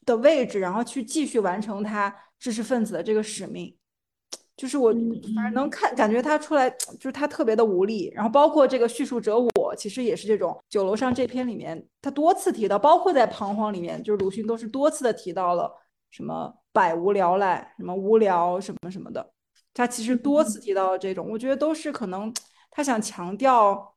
[0.05, 3.77] 的位置，然后去继续完成他知识分子的这个使命。
[4.61, 4.93] 就是我
[5.35, 8.13] 反正能看感觉他出来，就是他特别的无力。
[8.15, 15.75] 然后包括这个叙述者我，其实也是这种酒楼上这篇里面，他多次提到，包括在彷徨里面，就是鲁迅都是多次的提到了
[16.11, 19.33] 什么百无聊赖，什么无聊什么什么的。
[19.73, 22.31] 他其实多次提到这种，我觉得都是可能
[22.71, 23.95] 他想强调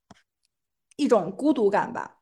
[0.96, 2.20] 一种孤独感吧。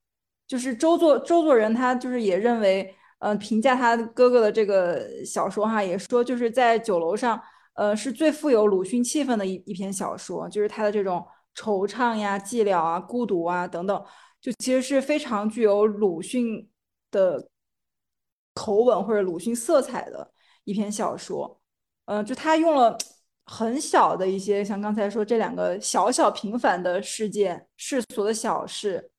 [0.47, 7.39] 就是周作周作人他就是也认为，嗯，评价他哥哥的这个小说哈，也说就是在酒楼上。
[7.73, 14.05] 呃，是最富有鲁迅气氛的一一篇小说，就是他的这种惆怅呀、寂寥啊、孤独啊等等，
[14.41, 16.69] 就其实是非常具有鲁迅
[17.09, 17.49] 的
[18.53, 20.33] 口吻或者鲁迅色彩的
[20.65, 21.61] 一篇小说。
[22.05, 22.97] 嗯，就他用了
[23.45, 29.11] 很小的一些，像刚才说这两个小小平凡的事件、世俗的小事，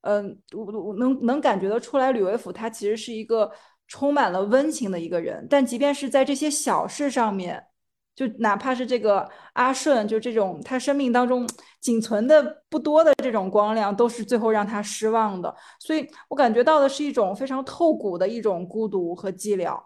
[0.00, 3.52] 嗯，我我能能感觉得出来，吕维甫他其实是一个
[3.86, 7.66] 充满了温情的一个人，但即便是在这些小事上面。
[8.14, 11.48] 就哪怕是这个阿顺，就这种他生命当中
[11.80, 15.54] 仅存的不多的这种光亮，都是最后让他失望的。
[15.78, 19.80] 所以我感觉到的是一种非常透骨的一种孤独和寂寥，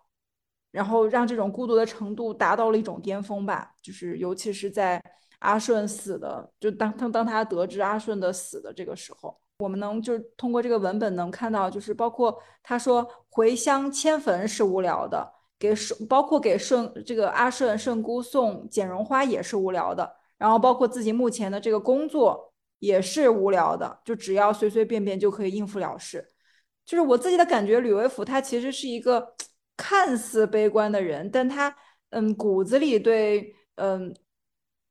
[0.72, 3.72] 然后让这种孤独的程度达到了一种巅峰吧。
[3.80, 5.00] 就是尤其是在
[5.38, 15.33] 阿顺死的，就当当当他得知阿顺的死的这个时候，我们能就是通过这个文本能看到，就是包括他说回乡迁坟是无聊的。
[15.58, 26.28] 给顺，包括给顺这个阿顺顺姑送剪绒花也是无聊的，然后包括自己目前的这个工作也是无聊的，就只要随随便便就可以应付了事。
[26.84, 29.34] 就是我自己的感觉，吕维甫他其实是一个
[29.76, 31.74] 看似悲观的人，但他
[32.10, 34.14] 嗯骨子里对嗯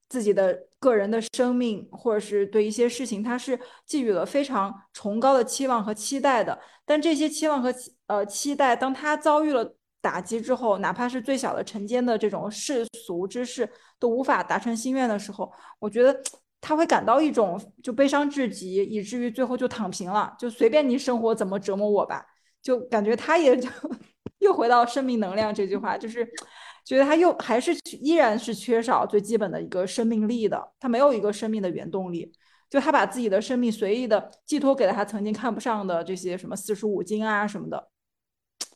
[0.10, 6.60] 自己的个人的生命或者是对一些事情，他是寄予了非常崇高的期望和期待的。
[6.86, 7.72] 但这些期望和
[8.08, 9.76] 呃期待，当他遭遇了。
[10.04, 15.50] 打击之后，哪怕是最小的晨间的这种世俗之事都无法达成心愿的时候，
[15.80, 16.22] 我觉得
[16.60, 22.26] 他会感到一种就悲伤至极，以至于最后就躺平了，就随便你生活怎么折磨我吧，
[22.62, 23.70] 就感觉他也就
[24.40, 26.30] 又回到生命能量这句话，就是
[26.84, 32.30] 觉得他又还是依然是缺少最基本的一个生命力的，他没有一个生命的原动力，
[32.70, 37.88] 就他把自己的生命随意的寄托给了他曾经看不上的这些什么四书五经啊什么的，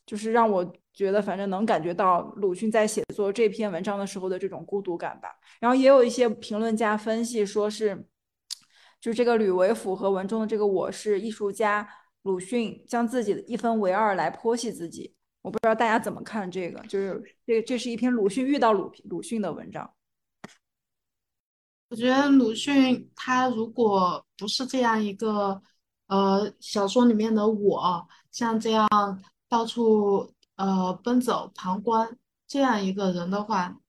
[0.05, 0.73] 就是让我。
[0.97, 5.29] 觉得反正能感觉到鲁迅在写作这篇文章的时候的这种孤独感吧。
[5.59, 8.03] 然后也有一些评论家分析说是，
[8.99, 11.87] 就这个吕维甫和文中的这个我是艺术家
[12.23, 15.13] 鲁迅将自己的一分为二来剖析自己。
[15.43, 19.87] 我不知道大家怎么看这个，就是这这是一篇鲁迅遇到鲁鲁迅的文章。
[21.89, 25.61] 我觉得鲁迅他如果不是这样一个
[26.07, 28.87] 呃小说里面的我，像这样
[29.47, 30.33] 到处。
[30.57, 33.79] 呃，奔走旁观这样一个人的话，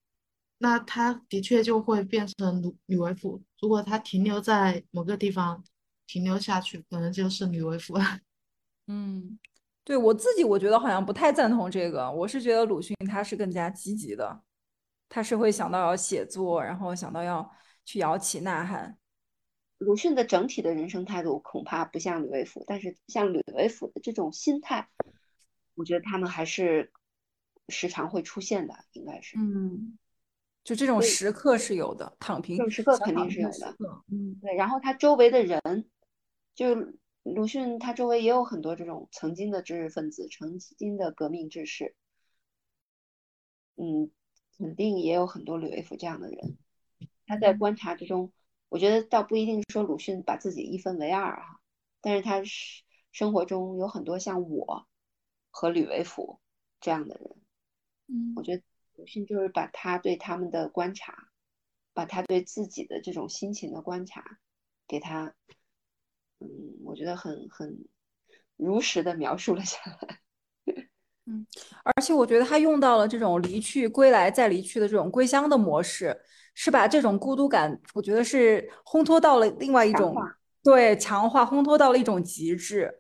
[0.59, 3.43] 那他的确就会变成吕吕维甫。
[3.61, 5.65] 如果他停留在某个地方
[6.07, 8.05] 停留下去，可能就是吕维甫了。
[8.87, 9.39] 嗯，
[9.85, 12.11] 对我自己，我觉得好像不太赞同这个。
[12.11, 14.43] 我是觉得鲁迅他是更加积极的，
[15.09, 17.51] 他是会想到要写作，然后想到要
[17.85, 18.99] 去摇旗呐喊。
[19.79, 24.89] 鲁迅的整体的人生态度恐怕不像吕维甫，但是像吕为甫的这种心态。
[25.79, 26.91] 我觉得他们还是
[27.69, 29.97] 时常会出现的，应该是，嗯，
[30.65, 33.77] 就这种时刻是有的，躺平，这种时刻肯定是有的，
[34.11, 34.57] 嗯，对。
[34.57, 35.89] 然后他周围的人，
[36.57, 36.75] 就
[37.23, 41.95] 鲁迅，他周围也有很多这种曾经的知识分子，曾经的革命志士，
[43.77, 44.11] 嗯，
[44.59, 46.59] 肯定也有很多吕维甫这样的人。
[47.25, 48.33] 他在观察之中，
[48.69, 51.61] 我觉得倒不一定说鲁迅把自己一分为二哈，
[52.01, 54.89] 但是他是生活中有很多像我。
[55.59, 56.39] 和吕维甫
[56.81, 57.37] 这样的人，
[58.07, 58.63] 嗯，我觉得
[58.95, 61.31] 鲁迅就是把他对他们的观察，
[61.93, 64.39] 把他对自己的这种心情的观察，
[64.87, 65.35] 给他，
[66.39, 66.47] 嗯，
[66.85, 67.77] 我觉得很很
[68.57, 70.21] 如实的描述了下来。
[71.27, 71.45] 嗯，
[71.83, 76.17] 而且我觉得他用到了这种离去、归来再离去的这种归乡的模式，
[76.55, 80.15] 是把这种孤独感，我觉得是烘托到了另外一种，
[80.63, 82.98] 对，强化烘托到了一种极致。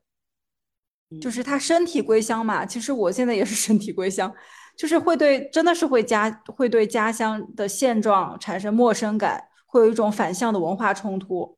[1.21, 2.67] 就是他身体归乡嘛。
[2.67, 4.33] 其实我现在也是身体归乡，
[4.77, 11.57] 就是会对，真的是会家会对家乡的现状产生陌生感，会有一种反向的文化冲突。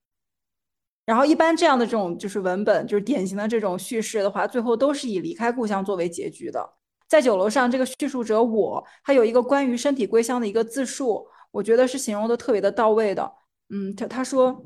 [1.07, 6.75] 然后一般这样的这种就是文本，就是典型的这种叙事的话，最后都是以离开故乡作为结局的。
[7.09, 13.33] 在酒楼上，这个叙述者我，他有一个关于身体归乡的一个自述，我觉得是形容的特别的到位的。
[13.71, 14.65] 嗯，他他说，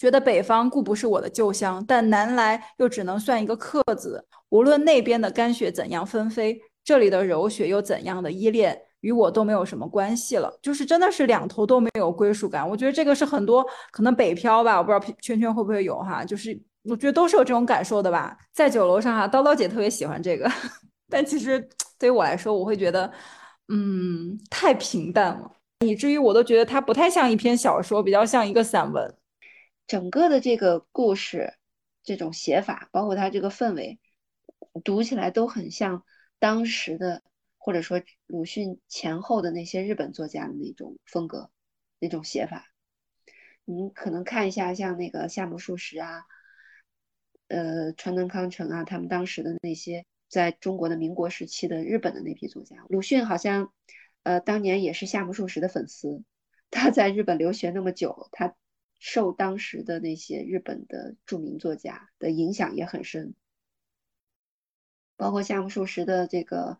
[0.00, 4.24] 觉得北方固不是我的旧乡，但南来又只能算一个客子。
[4.48, 8.80] 无论那边的干雪怎样纷飞，这里的柔雪又怎样的依恋。
[9.02, 12.66] 与我都没有什么关系了，就是真的是两头都没有归属感。
[12.66, 18.36] 我觉得这个是很多可能北漂吧，我不知道圈圈会不会有哈，就是我觉得都是有这种感受的吧。
[18.54, 20.50] 在酒楼上哈，叨叨姐特别喜欢这个，
[21.08, 21.66] 但其实
[21.98, 23.10] 对于我来说，我会觉得，
[23.68, 25.50] 嗯，太平淡了，
[25.86, 29.14] 以至于我都觉得它不太像一篇小说，比较像一个散文。
[29.90, 31.54] 整个的这个故事，
[32.04, 33.98] 这种写法，包括它这个氛围，
[34.84, 36.04] 读起来都很像
[36.38, 37.24] 当时的。
[37.62, 41.50] 或者说鲁迅前后的那些日本作家的那种风格、
[41.98, 42.72] 那种写法，
[43.66, 46.24] 你可能看一下，像那个夏目漱石啊，
[47.48, 53.70] 呃，川端康成啊，他们当时的那些在中国的民国时期的日本的那批作家，鲁迅好像，
[54.22, 56.24] 呃，当年也是夏目漱石的粉丝，
[56.70, 58.54] 他在日本留学那么久，他
[59.00, 63.34] 受当时的那些日本的著名作家的影响也很深，
[65.16, 66.78] 包括夏目漱石的这个。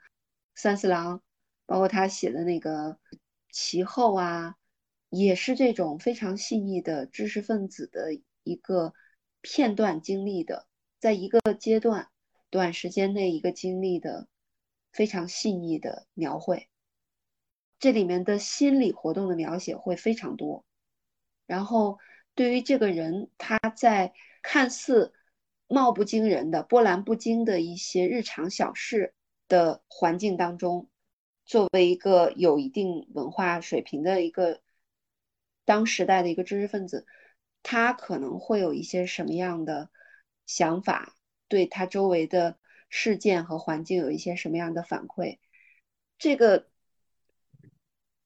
[0.52, 1.22] 三四郎，
[1.64, 2.98] 包括他写的那个
[3.50, 4.56] 其后啊，
[5.08, 8.10] 也是这种非常细腻的知识分子的
[8.42, 8.92] 一个
[9.40, 10.66] 片段经历的，
[10.98, 12.10] 在一个阶段
[12.50, 14.28] 短时间内一个经历的
[14.92, 16.68] 非常细腻的描绘，
[17.78, 20.66] 这里面的心理活动的描写会非常多。
[21.46, 21.98] 然后
[22.34, 24.12] 对于这个人，他在
[24.42, 25.12] 看似
[25.66, 29.14] 貌不惊人的波澜不惊的一些日常小事。
[29.50, 30.88] 的环境当中，
[31.44, 34.60] 作为一个有一定文化水平的一个
[35.64, 37.04] 当时代的一个知识分子，
[37.64, 39.90] 他可能会有一些什么样的
[40.46, 41.16] 想法？
[41.48, 42.60] 对他周围的
[42.90, 45.38] 事件和环境有一些什么样的反馈？
[46.16, 46.68] 这个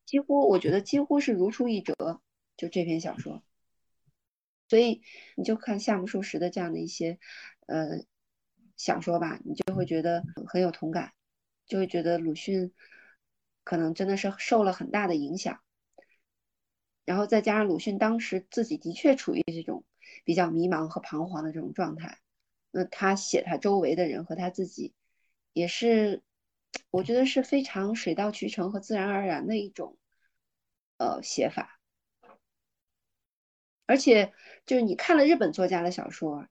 [0.04, 2.20] 几乎我觉得几乎是如出一辙，
[2.58, 3.42] 就这篇小说。
[4.68, 5.02] 所以
[5.36, 7.18] 你就看夏目漱石的这样的一些
[7.66, 8.04] 呃。
[8.76, 11.12] 小说吧，你就会觉得很有同感，
[11.64, 12.72] 就会觉得鲁迅
[13.62, 15.60] 可能真的是受了很大的影响，
[17.04, 19.84] 然后再加上鲁迅当时自己的确处于这种
[20.24, 22.18] 比较迷茫和彷徨的这种状态，
[22.72, 24.92] 那他写他周围的人和他自己，
[25.52, 26.24] 也是
[26.90, 29.96] 我觉得是非常水到渠成和自然而然的一种
[30.98, 31.73] 呃写法，
[33.86, 34.32] 而且
[34.66, 36.46] 就是你看了日本作家的小说。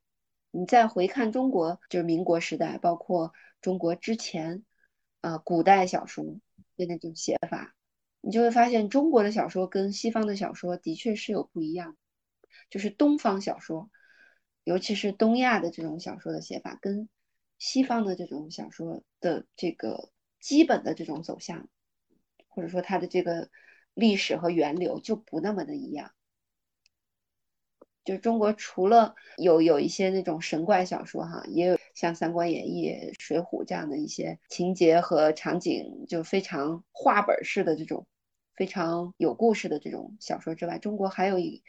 [0.56, 4.64] 你再回看中国，就是民国时代，包括中国之前，
[5.20, 6.24] 啊，古代小说
[6.78, 7.74] 的那种写法，
[8.22, 11.98] 你就会发现中国的小说跟西方的小说的确是有不一样。
[12.70, 13.90] 就是东方小说，
[14.64, 17.10] 尤其是东亚的这种小说的写法，跟
[17.58, 21.68] 西方的这种小说的这个基本的这种走向，
[22.48, 23.50] 或者说它的这个
[23.96, 26.12] 历史和源流就不那么的一样。
[28.06, 38.06] 就中国除了有有一些那种神怪小说哈，也有像《三国演义》《水浒》这样的一些情节和场景，就非常画本式的这种
[38.56, 41.64] 非常有故事的这种小说之外，中国还有一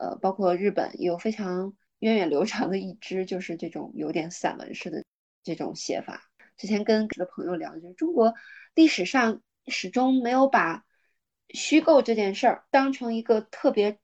[0.00, 5.04] 呃，包括日本有非常源远流长的一支，就是这种有点散文式的
[5.42, 6.30] 这种写法。
[6.56, 8.34] 之前跟的朋友聊，就是中国
[8.74, 10.86] 历史上始终没有把
[11.50, 13.99] 虚构这件事儿当成一个特别。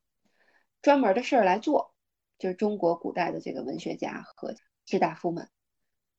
[0.87, 1.93] 专门的事儿来做，
[2.39, 5.51] 就是中国古代的这个文学家和士大夫们，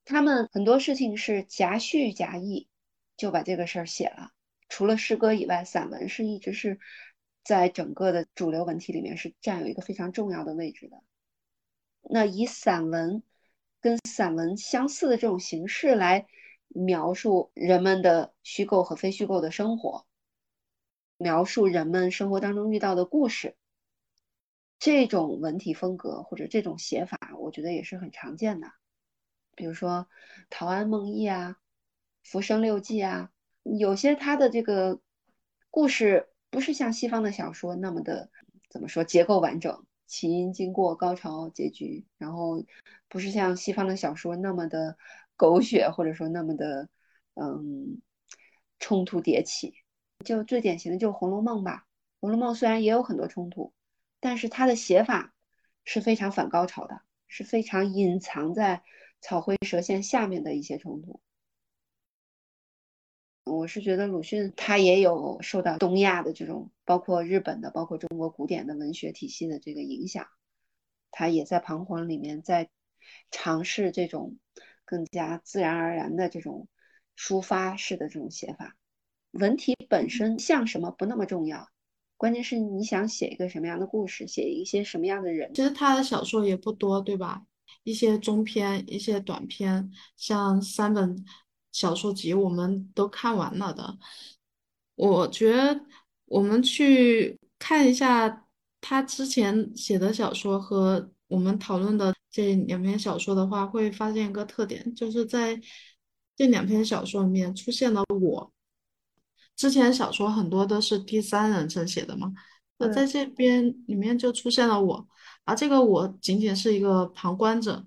[0.04, 2.68] 他们很多事情是夹叙夹议，
[3.16, 4.32] 就把这个事儿写了。
[4.68, 6.82] 除了诗歌以外，散文是一直是
[7.46, 11.02] 在整个的主流文体里面是占有一个非常重要的位置的。
[12.02, 13.24] 那以散文
[13.80, 16.28] 跟散文相似的这种形式来
[16.68, 20.06] 描述人们的虚构和非虚构的生活，
[21.16, 23.56] 描述人们生活当中遇到的故事。
[24.80, 28.72] 这种文体风格或者这种写法，我觉得也是很常见的。
[29.56, 30.08] 比如说
[30.50, 31.58] 《陶庵梦忆》啊，
[32.30, 33.32] 《浮生六记》啊，
[33.64, 35.02] 有些它的这个
[35.72, 38.30] 故事不是像西方的小说那么的
[38.70, 42.64] 怎么说结构完整，起因、经过、高潮、结局，然后
[43.10, 44.96] 不是像西方的小说那么的
[45.36, 46.88] 狗血，或者说那么的
[47.34, 48.00] 嗯
[48.78, 49.74] 冲突迭起。
[50.24, 51.86] 就最典型的就是《红楼梦》吧，
[52.22, 53.74] 《红楼梦》虽然也有很多冲突。
[54.20, 55.34] 但是他的写法
[55.84, 58.84] 是非常反高潮的，是非常隐藏在
[59.22, 61.22] 草灰蛇线下面的一些冲突。
[63.44, 70.28] 我是觉得鲁迅他也有受到东亚的这种，包括日本的，包括中国古典的文学体系的这个影响，
[71.12, 72.70] 他也在《彷徨》里面在
[73.32, 74.38] 尝试这种
[74.84, 76.68] 更加自然而然的这种
[77.16, 78.76] 抒发式的这种写法。
[79.32, 81.70] 文体本身像什么不那么重要，
[82.18, 85.54] 关键是你想写一个什么样的故事，写一些什么样的人。
[85.54, 87.44] 其实他的小说也不多，对吧？
[87.84, 91.24] 一些中篇，一些短篇，像三本。
[91.74, 94.00] 小说集我们都看完了的，
[94.96, 95.80] 我觉得
[96.26, 98.48] 我们去看一下
[98.82, 105.62] 他之前写的小说和我们讨论的这两篇小说的话，会发现一个特点，就是在
[106.36, 108.52] 这两篇小说里面出现了我。
[109.58, 112.32] 之前小说很多都是第三人称写的嘛，
[112.78, 115.06] 那在这边里面就出现了我，
[115.44, 117.86] 而这个我仅仅是一个旁观者，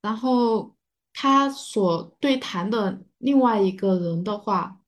[0.00, 0.74] 然后。
[1.14, 4.80] 他所对谈的另外一个人的话，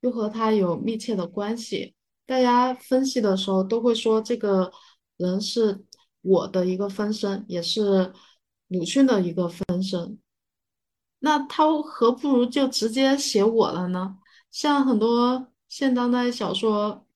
[0.00, 1.94] 又和他有密切的关系。
[2.24, 4.72] 大家分析的时候都会说，这个
[5.18, 5.84] 人是
[6.22, 8.14] 我的一个分身，也是
[8.68, 10.18] 鲁迅的一个分身。
[11.18, 14.16] 那他何不如就直接写我了呢？
[14.50, 17.06] 像很多现当代小说，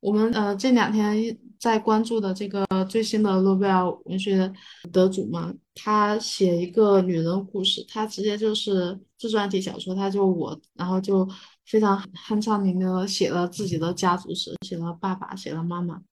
[0.00, 1.38] 我们呃这两天。
[1.56, 4.52] 在关注的这个最新的诺贝尔文学
[4.92, 11.26] 得主嘛，他写一个女人故事，他直接就是自传体小说，他就我，然后就
[11.64, 16.02] 非常酣畅淋漓的写了自己的家族史，写了爸爸，写了妈妈。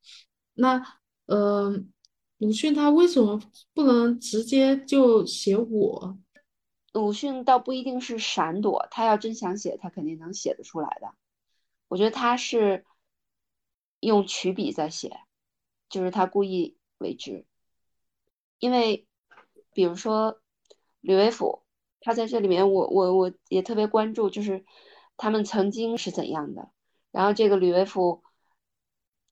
[0.54, 0.82] 那
[1.26, 1.78] 呃，
[2.38, 3.38] 鲁迅他为什么
[3.74, 6.16] 不能直接就写我？
[6.94, 11.08] 鲁迅倒不一定是闪躲，他要真想写，他肯定能写得出来的。
[11.92, 12.86] 我觉得他是
[14.00, 15.20] 用曲笔在写。
[15.90, 17.44] 就是他故意为之，
[18.58, 19.06] 因为
[19.74, 20.40] 比如说
[21.02, 21.66] 吕维甫，
[22.00, 24.64] 他在这里面，我我我也特别关注，就是
[25.18, 26.72] 他们曾经是怎样的，
[27.10, 28.22] 然后这个吕维甫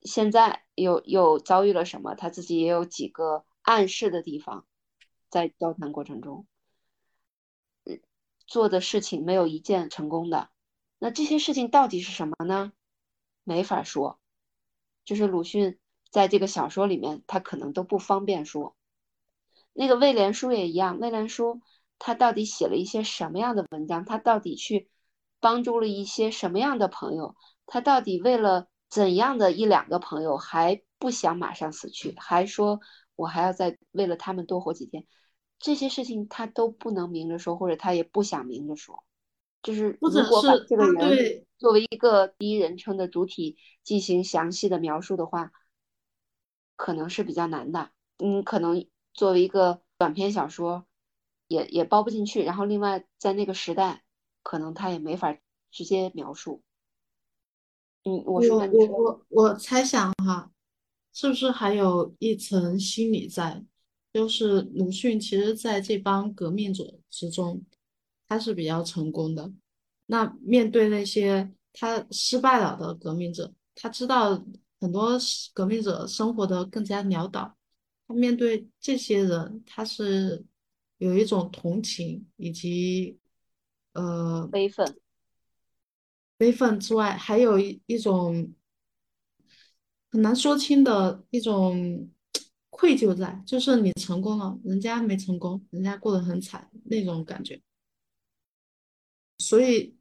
[0.02, 4.66] 现在又又遭遇了什么，他自己也有几个暗示的地方，
[5.30, 6.46] 在交谈过程中，
[8.46, 10.50] 做的事情没有一件成功的，
[11.00, 12.72] 那这些事情到底是什么呢？
[13.42, 14.20] 没法说，
[15.04, 15.80] 就是鲁迅。
[16.10, 18.74] 在这个小说里面，他可能都不方便说。
[19.72, 21.60] 那个魏连书也一样，魏连书
[22.00, 24.04] 他到底写了一些什么样的文章？
[24.04, 24.88] 他到底去
[25.38, 27.36] 帮助了一些什么样的朋友？
[27.64, 32.80] 他到底为了怎样的一两个朋友还不想马上死去，还说
[33.14, 35.06] 我还要再为了他们多活几天？
[35.60, 39.04] 这些事情他都不能明着说，或者他也不想明着说。
[39.62, 45.52] 就是如果把这个人作为一个第一人称的主体进行详细的描述的话。
[46.82, 50.86] 可能是比较难的，嗯，可能作为一个短篇小说，
[51.46, 52.42] 也也包不进去。
[52.42, 54.02] 然后另外在那个时代，
[54.42, 55.36] 可能他也没法
[55.70, 56.62] 直接描述。
[58.04, 60.50] 嗯，我说我我我猜想哈，
[61.12, 63.62] 是不是还有一层心理在？
[64.14, 67.62] 就是鲁迅其实在这帮革命者之中，
[68.30, 69.52] 他是比较成功的。
[70.06, 74.42] 那面对那些他失败了的革命者，他知道。
[74.82, 75.10] 很多
[75.52, 77.54] 革命者生活的更加潦倒，
[78.08, 80.42] 他面对这些人，他是
[80.96, 83.18] 有一种同情以及
[83.92, 84.96] 呃悲愤，
[86.38, 88.54] 悲愤之外，还有一一种
[90.10, 92.10] 很难说清的一种
[92.70, 97.60] 愧疚在，就是你成功了，人家没成功，人家过得很惨那种感觉，
[99.50, 99.92] 所以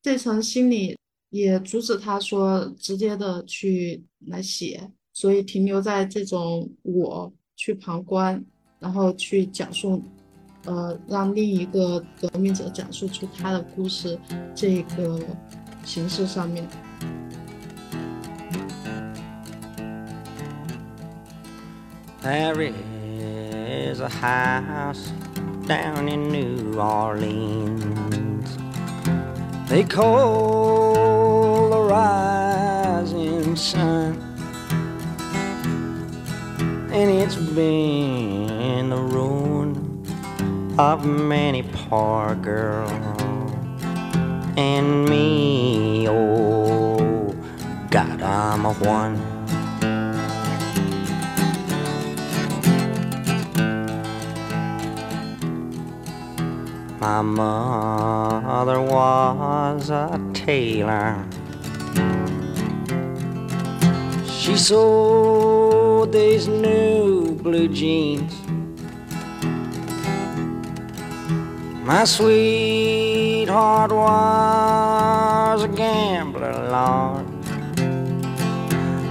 [0.00, 0.96] 这层心理。
[1.30, 8.42] 也阻止他说直接的去来写，所以停留在这种我去旁观，
[8.78, 10.00] 然后去讲述，
[10.64, 14.16] 呃，让另一个革命者讲述出他的故事
[14.54, 15.20] 这个
[15.84, 16.66] 形式上面。
[31.88, 34.16] Rising sun.
[36.90, 40.02] And it's been the ruin
[40.78, 42.90] of many poor girls
[44.56, 46.08] and me.
[46.08, 47.34] Oh,
[47.90, 49.25] God, I'm a one.
[57.06, 61.24] My mother was a tailor.
[64.26, 68.34] She sewed these new blue jeans.
[71.86, 77.26] My sweetheart was a gambler, Lord,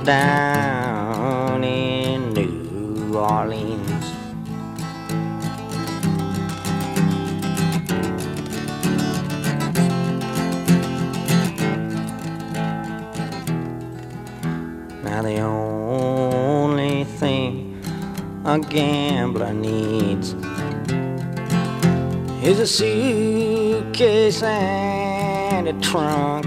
[0.04, 3.74] down in New Orleans.
[18.46, 20.36] a gambler needs
[22.43, 26.46] is a suitcase and a trunk.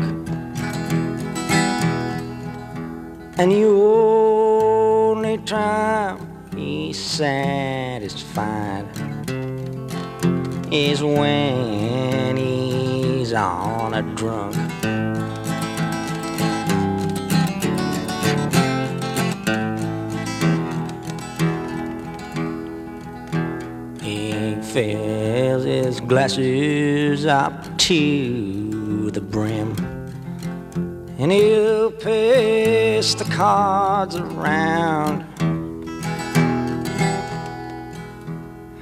[3.37, 6.21] And the only time
[6.55, 8.87] he's satisfied
[10.71, 14.68] is when he's on a drunk.
[24.73, 29.75] Fills his glasses up to the brim.
[31.19, 35.25] And he'll pass the cards around.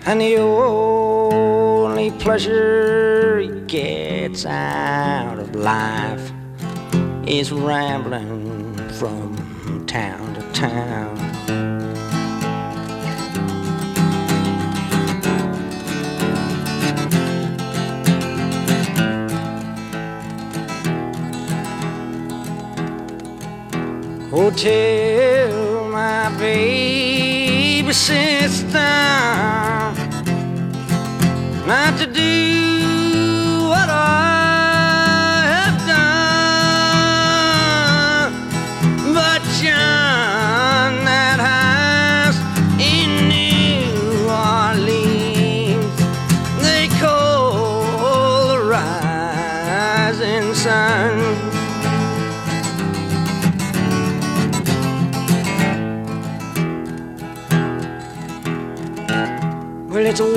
[0.06, 6.32] And the only pleasure he gets out of life
[7.28, 8.45] is rambling
[24.38, 28.78] Oh, tell my baby sister.
[31.66, 32.75] Not to do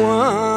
[0.10, 0.49] one.